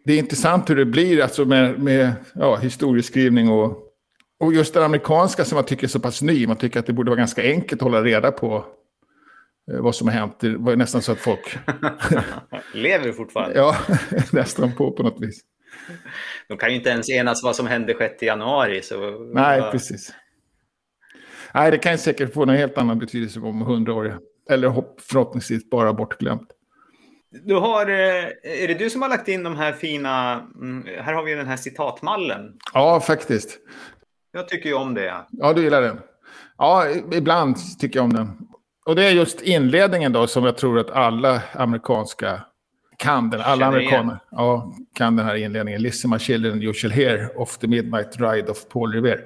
Det 0.06 0.14
är 0.14 0.18
intressant 0.18 0.70
hur 0.70 0.76
det 0.76 0.86
blir 0.86 1.22
alltså 1.22 1.46
med, 1.46 1.80
med 1.80 2.14
ja, 2.36 2.56
historieskrivning 2.56 3.50
och, 3.50 3.78
och 4.40 4.54
just 4.54 4.74
det 4.74 4.86
amerikanska 4.86 5.46
som 5.46 5.56
man 5.56 5.66
tycker 5.66 5.84
är 5.84 5.90
så 5.90 6.00
pass 6.00 6.22
ny. 6.22 6.48
Man 6.48 6.58
tycker 6.58 6.80
att 6.80 6.86
det 6.86 6.94
borde 6.94 7.10
vara 7.10 7.20
ganska 7.20 7.44
enkelt 7.44 7.82
att 7.82 7.86
hålla 7.86 8.04
reda 8.04 8.32
på 8.32 8.66
eh, 9.72 9.80
vad 9.80 9.96
som 9.96 10.08
har 10.08 10.16
hänt. 10.16 10.40
Det 10.40 10.58
var 10.58 10.76
nästan 10.76 11.02
så 11.02 11.12
att 11.12 11.20
folk... 11.20 11.58
Lever 12.74 13.12
fortfarande? 13.12 13.56
ja, 13.56 13.76
nästan 14.32 14.72
på 14.76 14.92
på 14.92 15.04
något 15.04 15.22
vis. 15.22 15.42
De 16.48 16.58
kan 16.58 16.70
ju 16.70 16.76
inte 16.76 16.90
ens 16.90 17.10
enas 17.10 17.44
vad 17.44 17.56
som 17.56 17.68
hände 17.68 17.96
6 17.98 18.22
januari. 18.22 18.82
Så... 18.82 19.10
Nej, 19.34 19.62
precis. 19.72 20.14
Nej, 21.54 21.72
det 21.72 21.78
kan 21.78 21.98
säkert 21.98 22.34
få 22.34 22.44
en 22.44 22.50
helt 22.50 22.78
annan 22.78 23.00
betydelse 23.00 23.40
om 23.40 23.62
hundra 23.62 23.94
år. 23.94 24.20
Eller 24.50 24.84
förhoppningsvis 25.00 25.70
bara 25.70 25.94
bortglömt. 25.94 26.48
Du 27.32 27.56
har, 27.56 27.90
eh, 27.90 28.64
är 28.64 28.68
det 28.68 28.74
du 28.74 28.90
som 28.90 29.02
har 29.02 29.10
lagt 29.10 29.28
in 29.28 29.44
de 29.44 29.56
här 29.56 29.72
fina, 29.72 30.34
mm, 30.62 30.86
här 31.04 31.14
har 31.14 31.24
vi 31.24 31.34
den 31.34 31.48
här 31.48 31.58
citatmallen. 31.58 32.58
Ja, 32.74 33.00
faktiskt. 33.00 33.60
Jag 34.32 34.48
tycker 34.48 34.70
ju 34.70 34.76
om 34.76 34.94
det. 34.94 35.26
Ja, 35.30 35.54
du 35.54 35.64
gillar 35.64 35.82
den. 35.82 36.00
Ja, 36.58 36.86
ibland 37.12 37.58
tycker 37.80 38.00
jag 38.00 38.04
om 38.04 38.14
den. 38.14 38.48
Och 38.86 38.96
det 38.96 39.06
är 39.06 39.12
just 39.12 39.42
inledningen 39.42 40.14
då 40.14 40.28
som 40.28 40.44
jag 40.44 40.58
tror 40.58 40.80
att 40.80 40.92
alla 40.92 41.42
amerikanska 41.54 42.42
kan 43.04 43.30
den. 43.30 43.42
Alla 43.42 43.66
amerikaner 43.66 44.20
ja, 44.32 44.76
kan 44.94 45.16
den 45.16 45.26
här 45.26 45.36
inledningen. 45.36 45.82
Listen 45.82 46.10
my 46.10 46.20
children, 46.20 46.62
you 46.62 46.74
shall 46.74 46.92
hear 46.92 47.42
of 47.42 47.58
the 47.58 47.68
midnight 47.68 48.20
ride 48.20 48.52
of 48.52 48.68
Paul 48.70 48.94
Revere. 48.94 49.22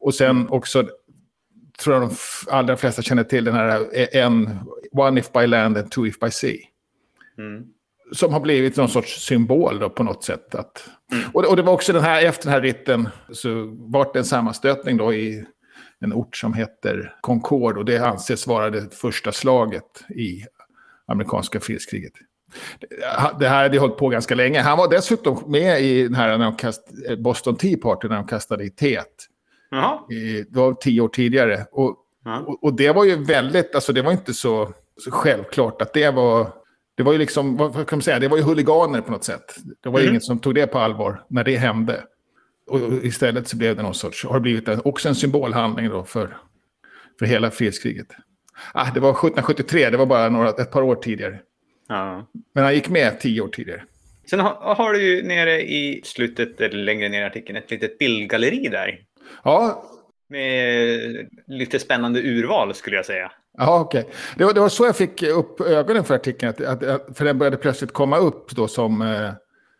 Och 0.00 0.14
sen 0.14 0.48
också, 0.48 0.84
tror 1.82 1.96
jag 1.96 2.08
de 2.08 2.14
allra 2.50 2.76
flesta 2.76 3.02
känner 3.02 3.24
till 3.24 3.44
den 3.44 3.54
här 3.54 3.86
en, 4.16 4.58
one 4.92 5.20
if 5.20 5.32
by 5.32 5.46
land 5.46 5.78
and 5.78 5.90
two 5.90 6.06
if 6.06 6.18
by 6.18 6.30
sea. 6.30 6.56
Mm. 7.38 7.64
Som 8.12 8.32
har 8.32 8.40
blivit 8.40 8.76
någon 8.76 8.88
sorts 8.88 9.26
symbol 9.26 9.78
då 9.78 9.90
på 9.90 10.02
något 10.02 10.24
sätt. 10.24 10.54
Att, 10.54 10.88
mm. 11.12 11.24
och, 11.32 11.44
och, 11.44 11.56
det 11.56 11.62
var 11.62 11.72
också 11.72 11.92
den 11.92 12.02
här, 12.02 12.24
efter 12.24 12.44
den 12.44 12.52
här 12.52 12.60
ritten 12.60 13.08
så 13.32 13.76
var 13.78 14.10
det 14.12 14.18
en 14.18 14.24
sammanstötning 14.24 14.96
då 14.96 15.14
i 15.14 15.44
en 16.00 16.12
ort 16.12 16.36
som 16.36 16.54
heter 16.54 17.14
Concord. 17.20 17.78
Och 17.78 17.84
det 17.84 17.98
anses 17.98 18.46
vara 18.46 18.70
det 18.70 18.94
första 18.94 19.32
slaget 19.32 20.04
i 20.08 20.44
amerikanska 21.06 21.60
frihetskriget. 21.60 22.12
Det 23.38 23.48
här 23.48 23.62
hade 23.62 23.78
hållit 23.78 23.96
på 23.96 24.08
ganska 24.08 24.34
länge. 24.34 24.60
Han 24.60 24.78
var 24.78 24.90
dessutom 24.90 25.42
med 25.46 25.82
i 25.82 26.02
den 26.02 26.14
här 26.14 26.38
när 26.38 26.44
de 26.44 26.56
kast, 26.56 26.82
Boston 27.18 27.56
Tea 27.56 27.78
Party 27.82 28.08
när 28.08 28.16
de 28.16 28.26
kastade 28.26 28.64
i 28.64 28.70
teet. 28.70 29.06
I, 30.10 30.42
det 30.42 30.58
var 30.58 30.74
tio 30.74 31.00
år 31.00 31.08
tidigare. 31.08 31.66
Och, 31.72 31.96
och, 32.46 32.64
och, 32.64 32.76
det 32.76 32.92
var 32.92 33.04
ju 33.04 33.24
väldigt, 33.24 33.74
alltså 33.74 33.92
det 33.92 34.02
var 34.02 34.12
inte 34.12 34.34
så, 34.34 34.72
så 35.04 35.10
självklart 35.10 35.82
att 35.82 35.92
det 35.92 36.10
var... 36.10 36.52
Det 36.94 37.02
var 37.02 37.12
ju 37.12 37.18
liksom, 37.18 37.56
vad 37.56 37.74
kan 37.74 37.96
man 37.96 38.02
säga, 38.02 38.18
det 38.18 38.28
var 38.28 38.36
ju 38.36 38.42
huliganer 38.42 39.00
på 39.00 39.12
något 39.12 39.24
sätt. 39.24 39.56
Det 39.82 39.88
var 39.88 39.98
mm. 39.98 40.10
ingen 40.10 40.20
som 40.20 40.38
tog 40.38 40.54
det 40.54 40.66
på 40.66 40.78
allvar 40.78 41.24
när 41.28 41.44
det 41.44 41.56
hände. 41.56 42.04
Och 42.66 42.80
istället 43.04 43.48
så 43.48 43.56
blev 43.56 43.76
det 43.76 43.82
någon 43.82 43.94
sorts, 43.94 44.24
har 44.24 44.40
blivit 44.40 44.68
en, 44.68 44.80
också 44.84 45.08
en 45.08 45.14
symbolhandling 45.14 45.88
då 45.88 46.04
för, 46.04 46.36
för 47.18 47.26
hela 47.26 47.50
frihetskriget. 47.50 48.06
Ah, 48.74 48.90
det 48.94 49.00
var 49.00 49.10
1773, 49.10 49.90
det 49.90 49.96
var 49.96 50.06
bara 50.06 50.28
några, 50.28 50.48
ett 50.48 50.70
par 50.70 50.82
år 50.82 50.94
tidigare. 50.94 51.38
Ja. 51.88 52.26
Men 52.54 52.64
han 52.64 52.74
gick 52.74 52.88
med 52.88 53.20
tio 53.20 53.40
år 53.40 53.48
tidigare. 53.48 53.82
Sen 54.30 54.40
har, 54.40 54.74
har 54.74 54.92
du 54.92 55.02
ju 55.02 55.22
nere 55.22 55.62
i 55.62 56.00
slutet, 56.04 56.60
eller 56.60 56.84
längre 56.84 57.08
ner 57.08 57.22
i 57.22 57.24
artikeln, 57.24 57.58
ett 57.58 57.70
litet 57.70 57.98
bildgalleri 57.98 58.68
där. 58.68 59.00
Ja. 59.44 59.84
Med 60.28 61.28
lite 61.46 61.78
spännande 61.78 62.20
urval 62.20 62.74
skulle 62.74 62.96
jag 62.96 63.06
säga. 63.06 63.32
Ja, 63.58 63.80
okej. 63.80 64.00
Okay. 64.00 64.12
Det, 64.36 64.44
var, 64.44 64.52
det 64.52 64.60
var 64.60 64.68
så 64.68 64.86
jag 64.86 64.96
fick 64.96 65.22
upp 65.22 65.60
ögonen 65.60 66.04
för 66.04 66.14
artikeln. 66.14 66.50
Att, 66.50 66.84
att, 66.84 67.18
för 67.18 67.24
den 67.24 67.38
började 67.38 67.56
plötsligt 67.56 67.92
komma 67.92 68.18
upp 68.18 68.50
då 68.50 68.68
som 68.68 69.02
eh, 69.02 69.30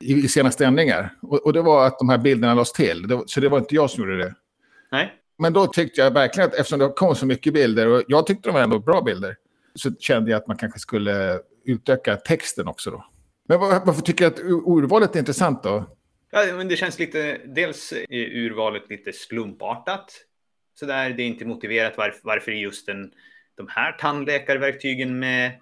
i, 0.01 0.13
i 0.13 0.29
senaste 0.29 0.67
ändringar. 0.67 1.15
Och, 1.23 1.47
och, 1.47 1.53
det 1.53 1.63
var 1.63 1.87
att 1.87 1.99
de 1.99 2.09
här 2.09 2.19
bilderna 2.19 2.55
lades 2.55 2.73
till. 2.73 3.09
Det, 3.09 3.23
så 3.27 3.41
det 3.41 3.49
var 3.49 3.59
inte 3.59 3.75
jag 3.75 3.91
som 3.91 4.03
gjorde 4.03 4.19
det. 4.19 4.35
Nej. 4.91 5.13
Men 5.39 5.53
då 5.53 5.67
tyckte 5.67 6.01
jag 6.01 6.11
verkligen 6.11 6.49
att 6.49 6.55
eftersom 6.55 6.79
det 6.79 6.89
kom 6.89 7.15
så 7.15 7.27
mycket 7.27 7.55
bilder, 7.55 7.89
och 7.89 8.03
jag 8.09 8.27
tyckte 8.27 8.49
de 8.49 8.53
var 8.53 8.61
ändå 8.61 8.79
bra 8.79 9.03
bilder, 9.03 9.37
så 9.75 9.91
kände 10.01 10.31
jag 10.31 10.39
att 10.39 10.47
man 10.47 10.57
kanske 10.57 10.79
skulle 10.79 11.39
utöka 11.65 12.17
texten 12.17 12.69
också 12.69 12.91
då. 12.91 13.05
Men 13.49 13.61
varför 13.61 14.03
tycker 14.03 14.31
du 14.31 14.35
att 14.35 14.41
urvalet 14.67 15.15
är 15.15 15.19
intressant 15.19 15.63
då? 15.63 15.85
Ja, 16.31 16.47
men 16.57 16.69
det 16.69 16.77
känns 16.77 16.99
lite, 16.99 17.41
dels 17.47 17.93
är 17.93 18.37
urvalet 18.37 18.91
lite 18.91 19.13
slumpartat. 19.13 20.13
Så 20.75 20.87
där, 20.87 21.11
det 21.11 21.23
är 21.23 21.27
inte 21.27 21.45
motiverat 21.45 21.95
varför, 21.97 22.21
varför 22.23 22.53
just 22.53 22.87
den, 22.87 23.13
de 23.57 23.69
här 23.69 23.93
tandläkarverktygen 23.93 25.19
med. 25.19 25.53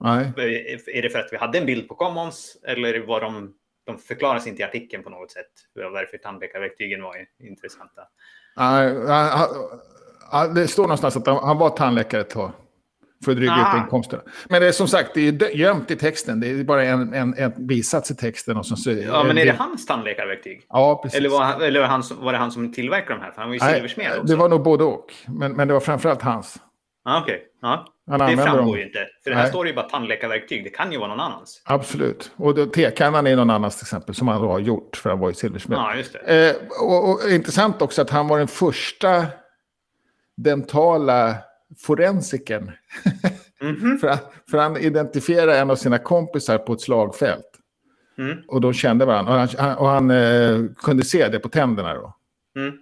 Nej. 0.00 0.32
Är 0.86 1.02
det 1.02 1.10
för 1.10 1.18
att 1.18 1.32
vi 1.32 1.36
hade 1.36 1.58
en 1.58 1.66
bild 1.66 1.88
på 1.88 1.94
Commons 1.94 2.56
eller 2.66 3.06
var 3.06 3.20
de, 3.20 3.54
de 3.84 3.98
förklaras 3.98 4.46
inte 4.46 4.62
i 4.62 4.64
artikeln 4.64 5.02
på 5.02 5.10
något 5.10 5.30
sätt 5.30 5.50
varför 5.74 6.18
tandläkarverktygen 6.18 7.02
var 7.02 7.16
intressanta? 7.38 8.02
Nej, 8.56 8.94
det 10.54 10.68
står 10.68 10.82
någonstans 10.82 11.16
att 11.16 11.26
han 11.26 11.58
var 11.58 11.70
tandläkare 11.70 12.20
ett 12.20 12.30
tag. 12.30 12.52
För 13.24 13.32
att 13.32 13.38
dryga 13.38 13.52
ah. 13.52 13.76
ut 13.76 13.82
inkomsterna. 13.82 14.22
Men 14.48 14.60
det 14.62 14.68
är 14.68 14.72
som 14.72 14.88
sagt, 14.88 15.14
det 15.14 15.28
är 15.28 15.56
gömt 15.56 15.90
i 15.90 15.96
texten. 15.96 16.40
Det 16.40 16.50
är 16.50 16.64
bara 16.64 16.84
en, 16.84 17.14
en, 17.14 17.34
en 17.38 17.66
bisats 17.66 18.10
i 18.10 18.14
texten. 18.14 18.56
Och 18.56 18.66
så, 18.66 18.90
ja, 18.90 19.24
men 19.24 19.38
är 19.38 19.46
det 19.46 19.56
hans 19.58 19.86
tandläkarverktyg? 19.86 20.66
Ja, 20.68 21.00
precis. 21.02 21.18
Eller, 21.18 21.28
var, 21.28 21.62
eller 21.62 21.80
var, 21.80 21.86
han, 21.86 22.02
var 22.20 22.32
det 22.32 22.38
han 22.38 22.52
som 22.52 22.72
tillverkade 22.72 23.14
de 23.14 23.24
här? 23.24 23.32
För 23.32 23.40
han 23.40 23.48
var 23.48 23.54
ju 23.54 23.60
silversmed 23.60 24.10
också. 24.10 24.22
Det 24.22 24.36
var 24.36 24.48
nog 24.48 24.62
både 24.62 24.84
och. 24.84 25.14
Men, 25.26 25.52
men 25.52 25.68
det 25.68 25.74
var 25.74 25.80
framförallt 25.80 26.22
hans. 26.22 26.58
Ah, 27.04 27.20
Okej. 27.20 27.34
Okay. 27.34 27.46
Ja. 27.62 28.28
det 28.28 28.36
framgår 28.36 28.62
dem. 28.62 28.76
ju 28.76 28.86
inte. 28.86 28.98
För 29.24 29.30
det 29.30 29.36
här 29.36 29.42
Nej. 29.42 29.50
står 29.50 29.66
ju 29.66 29.74
bara 29.74 29.88
tandläkarverktyg. 29.88 30.64
Det 30.64 30.70
kan 30.70 30.92
ju 30.92 30.98
vara 30.98 31.08
någon 31.08 31.20
annans. 31.20 31.62
Absolut. 31.64 32.32
Och 32.36 32.72
tekannan 32.72 33.26
är 33.26 33.36
någon 33.36 33.50
annans 33.50 33.76
till 33.76 33.84
exempel. 33.84 34.14
Som 34.14 34.28
han 34.28 34.42
då 34.42 34.48
har 34.48 34.58
gjort. 34.58 34.96
För 34.96 35.10
han 35.10 35.18
var 35.18 35.28
ju 35.28 35.34
silversmed. 35.34 35.78
Ja, 35.78 35.94
just 35.94 36.12
det. 36.12 36.48
Eh, 36.50 36.56
och, 36.82 37.10
och, 37.10 37.30
intressant 37.30 37.82
också 37.82 38.02
att 38.02 38.10
han 38.10 38.28
var 38.28 38.38
den 38.38 38.48
första 38.48 39.26
dentala 40.36 41.34
forensiken. 41.78 42.70
Mm 43.60 43.76
-hmm. 43.76 43.98
för, 44.00 44.16
för 44.50 44.58
han 44.58 44.76
identifierar 44.76 45.52
en 45.52 45.70
av 45.70 45.76
sina 45.76 45.98
kompisar 45.98 46.58
på 46.58 46.72
ett 46.72 46.80
slagfält. 46.80 47.46
Mm. 48.18 48.38
Och 48.48 48.60
de 48.60 48.72
kände 48.72 49.04
varandra. 49.04 49.32
Och 49.32 49.38
han, 49.38 49.48
han, 49.58 49.76
och 49.76 49.88
han 49.88 50.10
eh, 50.10 50.64
kunde 50.76 51.04
se 51.04 51.28
det 51.28 51.38
på 51.38 51.48
tänderna 51.48 51.94
då. 51.94 52.14
Mm. 52.56 52.78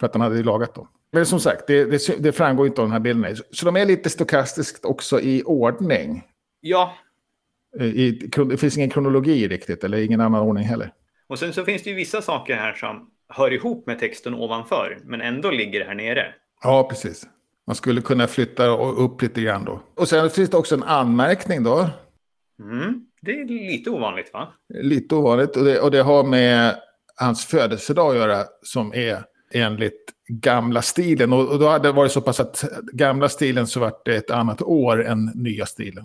För 0.00 0.06
att 0.06 0.14
han 0.14 0.20
hade 0.20 0.42
lagat 0.42 0.74
dem. 0.74 0.88
Men 1.12 1.26
som 1.26 1.40
sagt, 1.40 1.66
det, 1.66 1.84
det, 1.84 2.22
det 2.22 2.32
framgår 2.32 2.66
inte 2.66 2.80
av 2.80 2.86
den 2.86 2.92
här 2.92 3.00
bilden. 3.00 3.36
Så, 3.36 3.42
så 3.50 3.66
de 3.66 3.76
är 3.76 3.86
lite 3.86 4.10
stokastiskt 4.10 4.84
också 4.84 5.20
i 5.20 5.42
ordning. 5.42 6.22
Ja, 6.60 6.94
Eh, 7.80 7.86
I, 7.86 8.30
det 8.48 8.56
finns 8.56 8.76
ingen 8.76 8.90
kronologi 8.90 9.48
riktigt, 9.48 9.84
eller 9.84 9.98
ingen 9.98 10.20
annan 10.20 10.40
ordning 10.40 10.64
heller. 10.64 10.92
och 11.26 11.38
sen 11.38 11.52
så 11.52 11.64
finns 11.64 11.82
det 11.82 11.90
ju 11.90 11.96
vissa 11.96 12.22
saker 12.22 12.56
här 12.56 12.74
som 12.74 13.10
hör 13.28 13.52
ihop 13.52 13.86
med 13.86 13.98
texten 13.98 14.34
ovanför, 14.34 14.98
men 15.04 15.20
ändå 15.20 15.50
ligger 15.50 15.84
här 15.84 15.94
nere. 15.94 16.34
Ja, 16.62 16.88
precis. 16.90 17.26
Man 17.66 17.76
skulle 17.76 18.00
kunna 18.00 18.26
flytta 18.26 18.66
upp 18.76 19.22
lite 19.22 19.40
grann 19.40 19.64
då. 19.64 19.82
Och 19.94 20.08
sen 20.08 20.30
finns 20.30 20.50
det 20.50 20.56
också 20.56 20.74
en 20.74 20.82
anmärkning 20.82 21.62
då. 21.62 21.90
Mm. 22.60 23.06
Det 23.22 23.30
är 23.30 23.44
lite 23.44 23.90
ovanligt 23.90 24.30
va? 24.32 24.48
Lite 24.74 25.14
ovanligt. 25.14 25.56
Och 25.56 25.64
det, 25.64 25.80
och 25.80 25.90
det 25.90 26.02
har 26.02 26.24
med 26.24 26.80
hans 27.16 27.44
födelsedag 27.44 28.10
att 28.10 28.16
göra 28.16 28.44
som 28.62 28.94
är 28.94 29.24
enligt 29.52 30.12
gamla 30.28 30.82
stilen. 30.82 31.32
Och, 31.32 31.48
och 31.48 31.58
då 31.58 31.68
hade 31.68 31.88
det 31.88 31.92
varit 31.92 32.12
så 32.12 32.20
pass 32.20 32.40
att 32.40 32.64
gamla 32.92 33.28
stilen 33.28 33.66
så 33.66 33.80
vart 33.80 34.04
det 34.04 34.16
ett 34.16 34.30
annat 34.30 34.62
år 34.62 35.04
än 35.06 35.24
nya 35.34 35.66
stilen. 35.66 36.04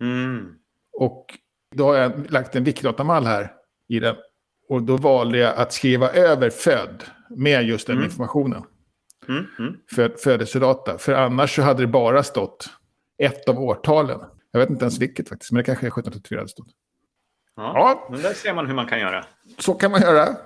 Mm. 0.00 0.54
Och 0.92 1.26
då 1.74 1.84
har 1.84 1.94
jag 1.94 2.30
lagt 2.30 2.56
en 2.56 2.64
Wikidata-mall 2.64 3.24
här 3.26 3.52
i 3.88 4.00
den. 4.00 4.16
Och 4.68 4.82
då 4.82 4.96
valde 4.96 5.38
jag 5.38 5.56
att 5.56 5.72
skriva 5.72 6.10
över 6.10 6.50
född 6.50 7.04
med 7.30 7.64
just 7.64 7.86
den 7.86 7.96
Mm. 7.96 8.06
informationen. 8.06 8.62
Mm. 9.28 9.46
Mm. 9.58 9.76
För, 9.94 10.08
födelsedata. 10.18 10.98
För 10.98 11.12
annars 11.12 11.56
så 11.56 11.62
hade 11.62 11.82
det 11.82 11.86
bara 11.86 12.22
stått 12.22 12.70
ett 13.18 13.48
av 13.48 13.58
årtalen. 13.58 14.20
Jag 14.50 14.60
vet 14.60 14.70
inte 14.70 14.84
ens 14.84 14.98
vilket 14.98 15.28
faktiskt, 15.28 15.52
men 15.52 15.56
det 15.58 15.64
kanske 15.64 15.86
är 15.86 15.88
1734 15.90 16.42
det 16.42 16.48
stod. 16.48 16.68
Ja. 17.56 17.72
Ja, 17.74 18.08
Men 18.10 18.22
där 18.22 18.32
ser 18.32 18.54
man 18.54 18.66
hur 18.66 18.74
man 18.74 18.86
kan 18.86 19.00
göra. 19.00 19.24
så 19.58 19.74
kan 19.74 19.90
man 19.90 20.00
göra. 20.00 20.36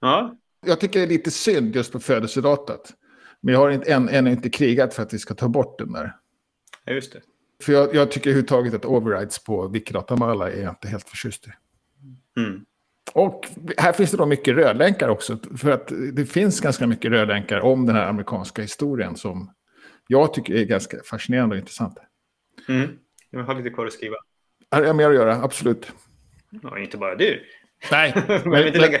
Ja, 0.00 0.34
Jag 0.66 0.80
tycker 0.80 0.98
det 1.00 1.04
är 1.04 1.08
lite 1.08 1.30
synd 1.30 1.76
just 1.76 1.92
på 1.92 2.00
födelsedatat. 2.00 2.92
Men 3.40 3.54
jag 3.54 3.60
har 3.60 3.70
inte, 3.70 3.92
än, 3.92 4.08
ännu 4.08 4.30
inte 4.30 4.50
krigat 4.50 4.94
för 4.94 5.02
att 5.02 5.14
vi 5.14 5.18
ska 5.18 5.34
ta 5.34 5.48
bort 5.48 5.78
den 5.78 5.92
där. 5.92 6.16
ja, 6.84 6.92
just 6.92 7.12
det. 7.12 7.20
För 7.62 7.72
jag, 7.72 7.94
jag 7.94 8.10
tycker 8.10 8.30
överhuvudtaget 8.30 8.74
att 8.74 8.84
overrides 8.84 9.44
på 9.44 9.68
Wikidata-mallar 9.68 10.46
är 10.50 10.62
jag 10.62 10.72
inte 10.72 10.88
helt 10.88 11.08
förtjust 11.08 11.46
i. 11.46 11.50
Mm. 12.40 12.64
Och 13.12 13.48
här 13.78 13.92
finns 13.92 14.10
det 14.10 14.16
då 14.16 14.26
mycket 14.26 14.54
rödlänkar 14.54 15.08
också. 15.08 15.38
För 15.58 15.70
att 15.70 15.92
det 16.12 16.26
finns 16.26 16.60
ganska 16.60 16.86
mycket 16.86 17.10
rödlänkar 17.10 17.60
om 17.60 17.86
den 17.86 17.96
här 17.96 18.06
amerikanska 18.06 18.62
historien 18.62 19.16
som 19.16 19.50
jag 20.06 20.34
tycker 20.34 20.54
är 20.54 20.64
ganska 20.64 20.96
fascinerande 21.04 21.54
och 21.54 21.58
intressant. 21.58 21.98
Mm. 22.68 22.88
Jag 23.30 23.42
har 23.42 23.54
lite 23.54 23.70
kvar 23.70 23.86
att 23.86 23.92
skriva. 23.92 24.16
Här 24.70 24.80
har 24.80 24.86
jag 24.86 24.96
mer 24.96 25.08
att 25.08 25.14
göra, 25.14 25.42
absolut. 25.42 25.92
Ja, 26.62 26.78
inte 26.78 26.96
bara 26.96 27.16
du. 27.16 27.44
Nej, 27.90 28.14
Men, 28.44 28.50
men, 28.50 28.72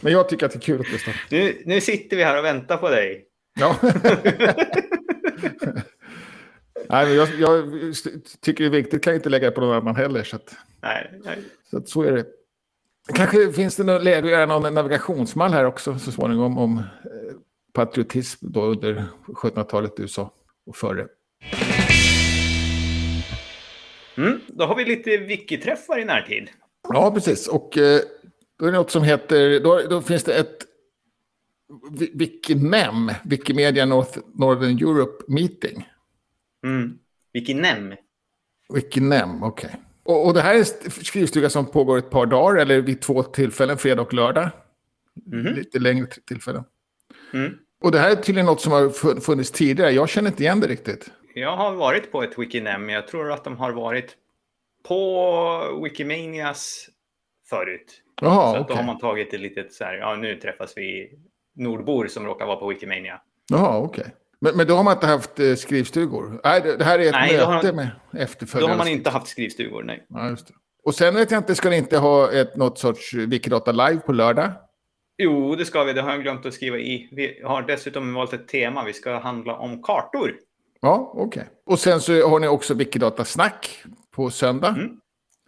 men, 0.00 0.12
jag 0.12 0.28
tycker 0.28 0.46
att 0.46 0.52
det 0.52 0.58
är 0.58 0.60
kul 0.60 0.80
att 0.80 0.92
lyssna. 0.92 1.12
nu, 1.30 1.62
nu 1.66 1.80
sitter 1.80 2.16
vi 2.16 2.24
här 2.24 2.38
och 2.38 2.44
väntar 2.44 2.76
på 2.76 2.88
dig. 2.88 3.26
Ja. 3.58 3.76
Nej, 6.88 7.06
men 7.06 7.14
jag, 7.14 7.28
jag 7.38 7.64
tycker 8.40 8.64
det 8.64 8.68
är 8.68 8.82
viktigt, 8.82 9.02
kan 9.02 9.12
jag 9.12 9.18
inte 9.18 9.28
lägga 9.28 9.46
det 9.46 9.52
på 9.52 9.60
någon 9.60 9.76
annan 9.76 9.96
heller. 9.96 10.22
Så, 10.22 10.36
att, 10.36 10.56
Nej, 10.82 11.10
nej. 11.24 11.38
så, 11.70 11.76
att 11.76 11.88
så 11.88 12.02
är 12.02 12.12
det. 12.12 12.24
Kanske 13.08 13.52
finns 13.52 13.76
det 13.76 13.84
något 13.84 14.02
läge 14.02 14.26
att 14.26 14.30
göra 14.30 14.46
någon 14.46 14.74
navigationsmall 14.74 15.52
här 15.52 15.64
också 15.64 15.98
så 15.98 16.12
småningom 16.12 16.58
om 16.58 16.78
eh, 16.78 16.84
patriotism 17.72 18.46
då 18.48 18.64
under 18.64 19.04
1700-talet 19.26 19.98
i 19.98 20.02
USA 20.02 20.32
och 20.66 20.76
före. 20.76 21.06
Mm. 24.16 24.40
Då 24.48 24.64
har 24.64 24.76
vi 24.76 24.84
lite 24.84 25.10
wiki-träffar 25.16 25.98
i 25.98 26.04
närtid. 26.04 26.48
Ja, 26.88 27.10
precis. 27.10 27.48
Och 27.48 27.78
eh, 27.78 28.00
då 28.58 28.66
är 28.66 28.72
det 28.72 28.78
något 28.78 28.90
som 28.90 29.02
heter, 29.02 29.60
då, 29.60 29.80
då 29.90 30.02
finns 30.02 30.24
det 30.24 30.34
ett 30.34 30.66
Wikimem, 32.12 33.10
Wikimedia 33.24 33.86
North, 33.86 34.18
Northern 34.34 34.78
Europe 34.78 35.24
Meeting. 35.28 35.88
Mm. 36.64 36.98
Wikinem. 37.32 37.94
Wikinem, 38.74 39.42
okej. 39.42 39.76
Och, 40.10 40.26
och 40.26 40.34
det 40.34 40.40
här 40.40 40.54
är 40.54 40.58
en 40.58 40.64
skrivstuga 40.90 41.50
som 41.50 41.66
pågår 41.66 41.98
ett 41.98 42.10
par 42.10 42.26
dagar, 42.26 42.60
eller 42.62 42.80
vid 42.80 43.00
två 43.00 43.22
tillfällen, 43.22 43.78
fredag 43.78 44.02
och 44.02 44.14
lördag. 44.14 44.50
Mhm. 45.26 45.54
Lite 45.54 45.78
längre 45.78 46.06
tillfällen. 46.06 46.64
Mm. 47.32 47.52
Och 47.82 47.92
det 47.92 47.98
här 47.98 48.10
är 48.10 48.14
tydligen 48.16 48.46
något 48.46 48.60
som 48.60 48.72
har 48.72 48.88
fu- 48.88 49.20
funnits 49.20 49.50
tidigare. 49.50 49.90
Jag 49.90 50.08
känner 50.08 50.30
inte 50.30 50.42
igen 50.42 50.60
det 50.60 50.66
riktigt. 50.66 51.10
Jag 51.34 51.56
har 51.56 51.72
varit 51.74 52.12
på 52.12 52.22
ett 52.22 52.38
Wikinem, 52.38 52.88
jag 52.88 53.08
tror 53.08 53.32
att 53.32 53.44
de 53.44 53.56
har 53.56 53.72
varit 53.72 54.16
på 54.88 55.80
Wikimanias 55.84 56.88
förut. 57.48 58.02
så 58.20 58.24
Jaha, 58.26 58.56
att 58.56 58.60
okej. 58.60 58.66
då 58.68 58.74
har 58.80 58.86
man 58.86 58.98
tagit 58.98 59.34
ett 59.34 59.40
litet 59.40 59.72
så 59.72 59.84
här, 59.84 59.94
ja 59.94 60.16
nu 60.16 60.36
träffas 60.36 60.72
vi 60.76 61.10
nordbor 61.56 62.06
som 62.06 62.26
råkar 62.26 62.46
vara 62.46 62.56
på 62.56 62.68
Wikimania. 62.68 63.20
Jaha, 63.50 63.78
okej. 63.78 64.06
Men, 64.40 64.56
men 64.56 64.66
då 64.66 64.74
har 64.74 64.84
man 64.84 64.94
inte 64.94 65.06
haft 65.06 65.40
eh, 65.40 65.54
skrivstugor? 65.54 66.40
Nej, 66.44 66.60
det, 66.78 66.84
här 66.84 66.98
är 66.98 67.06
ett 67.06 67.12
Nej, 67.12 67.36
då 67.38 67.50
möte 67.50 67.72
med 67.72 67.88
Då 68.10 68.18
efterföljande. 68.18 68.72
har 68.72 68.78
man 68.78 68.88
inte 68.88 69.10
haft 69.10 69.26
skrivstugor, 69.26 69.82
nej. 69.82 70.06
Ja, 70.08 70.30
just 70.30 70.46
det. 70.46 70.54
Och 70.84 70.94
sen 70.94 71.14
vet 71.14 71.30
jag 71.30 71.38
inte, 71.38 71.54
ska 71.54 71.70
ni 71.70 71.76
inte 71.76 71.98
ha 71.98 72.32
ett, 72.32 72.56
något 72.56 72.78
sorts 72.78 73.14
Wikidata 73.14 73.72
live 73.72 74.00
på 74.00 74.12
lördag? 74.12 74.52
Jo, 75.18 75.54
det 75.56 75.64
ska 75.64 75.84
vi. 75.84 75.92
Det 75.92 76.02
har 76.02 76.10
jag 76.10 76.22
glömt 76.22 76.46
att 76.46 76.54
skriva 76.54 76.78
i. 76.78 77.08
Vi 77.12 77.40
har 77.44 77.62
dessutom 77.62 78.14
valt 78.14 78.32
ett 78.32 78.48
tema. 78.48 78.84
Vi 78.84 78.92
ska 78.92 79.18
handla 79.18 79.56
om 79.56 79.82
kartor. 79.82 80.34
Ja, 80.80 81.12
okej. 81.16 81.46
Och 81.66 81.78
sen 81.78 82.00
så 82.00 82.28
har 82.28 82.40
ni 82.40 82.48
också 82.48 82.74
Wikidata 82.74 83.24
snack 83.24 83.84
på 84.10 84.30
söndag. 84.30 84.68
Mm. 84.68 85.00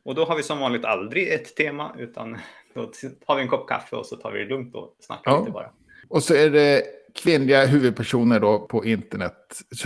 Och 0.04 0.14
då 0.14 0.24
har 0.24 0.36
vi 0.36 0.42
som 0.42 0.58
vanligt 0.58 0.84
aldrig 0.84 1.32
ett 1.32 1.56
tema, 1.56 1.94
utan 1.98 2.38
då 2.74 2.92
tar 3.26 3.36
vi 3.36 3.42
en 3.42 3.48
kopp 3.48 3.68
kaffe 3.68 3.96
och 3.96 4.06
så 4.06 4.16
tar 4.16 4.32
vi 4.32 4.38
det 4.38 4.44
lugnt 4.44 4.74
och 4.74 4.96
snackar 5.00 5.30
Ja. 5.30 5.38
lite 5.40 5.50
bara. 5.52 5.70
Och 6.08 6.22
så 6.22 6.34
är 6.34 6.50
det 6.50 6.82
kvinnliga 7.14 7.66
huvudpersoner 7.66 8.40
då 8.40 8.58
på 8.58 8.84
internet. 8.84 9.34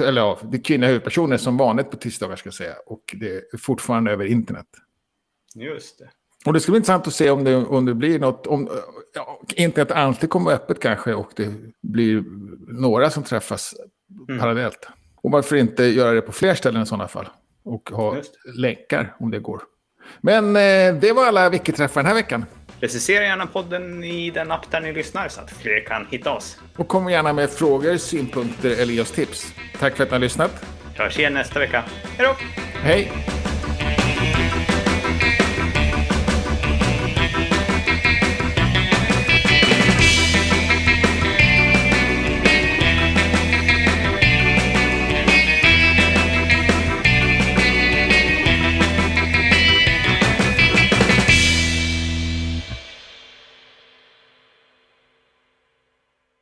Eller 0.00 0.20
ja, 0.20 0.38
det 0.42 0.56
är 0.56 0.62
kvinnliga 0.62 0.88
huvudpersoner 0.88 1.36
som 1.36 1.56
vanligt 1.56 1.90
på 1.90 1.96
tisdagar 1.96 2.36
ska 2.36 2.46
jag 2.46 2.54
säga. 2.54 2.74
Och 2.86 3.02
det 3.20 3.36
är 3.52 3.58
fortfarande 3.58 4.10
över 4.12 4.24
internet. 4.24 4.66
Just 5.54 5.98
det. 5.98 6.10
Och 6.46 6.52
det 6.52 6.60
ska 6.60 6.72
bli 6.72 6.76
intressant 6.76 7.06
att 7.06 7.14
se 7.14 7.30
om 7.30 7.44
det, 7.44 7.56
om 7.56 7.84
det 7.84 7.94
blir 7.94 8.18
något, 8.18 8.46
om 8.46 8.68
ja, 9.14 9.40
internet 9.54 9.90
alltid 9.90 10.30
kommer 10.30 10.50
öppet 10.52 10.80
kanske 10.80 11.14
och 11.14 11.30
det 11.36 11.54
blir 11.82 12.24
några 12.80 13.10
som 13.10 13.22
träffas 13.22 13.74
Mm. 14.28 14.40
parallellt. 14.40 14.88
Och 15.16 15.30
varför 15.30 15.56
inte 15.56 15.84
göra 15.84 16.12
det 16.12 16.20
på 16.20 16.32
fler 16.32 16.54
ställen 16.54 16.82
i 16.82 16.86
sådana 16.86 17.08
fall? 17.08 17.28
Och 17.64 17.90
ha 17.90 18.16
länkar 18.54 19.16
om 19.18 19.30
det 19.30 19.38
går. 19.38 19.62
Men 20.20 20.56
eh, 20.56 21.00
det 21.00 21.12
var 21.12 21.26
alla 21.26 21.50
Wiki-träffar 21.50 22.00
den 22.00 22.06
här 22.06 22.14
veckan. 22.14 22.44
Recensera 22.80 23.24
gärna 23.24 23.46
podden 23.46 24.04
i 24.04 24.30
den 24.30 24.50
app 24.50 24.70
där 24.70 24.80
ni 24.80 24.92
lyssnar 24.92 25.28
så 25.28 25.40
att 25.40 25.50
fler 25.50 25.80
kan 25.80 26.06
hitta 26.10 26.32
oss. 26.32 26.58
Och 26.76 26.88
kom 26.88 27.10
gärna 27.10 27.32
med 27.32 27.50
frågor, 27.50 27.96
synpunkter 27.96 28.70
eller 28.82 29.00
oss 29.02 29.10
tips. 29.10 29.52
Tack 29.78 29.96
för 29.96 30.04
att 30.04 30.10
ni 30.10 30.14
har 30.14 30.20
lyssnat. 30.20 30.64
Hörs 30.96 31.18
igen 31.18 31.34
nästa 31.34 31.58
vecka. 31.58 31.84
Hej 32.16 32.26
då! 32.26 32.36
Hej! 32.82 33.12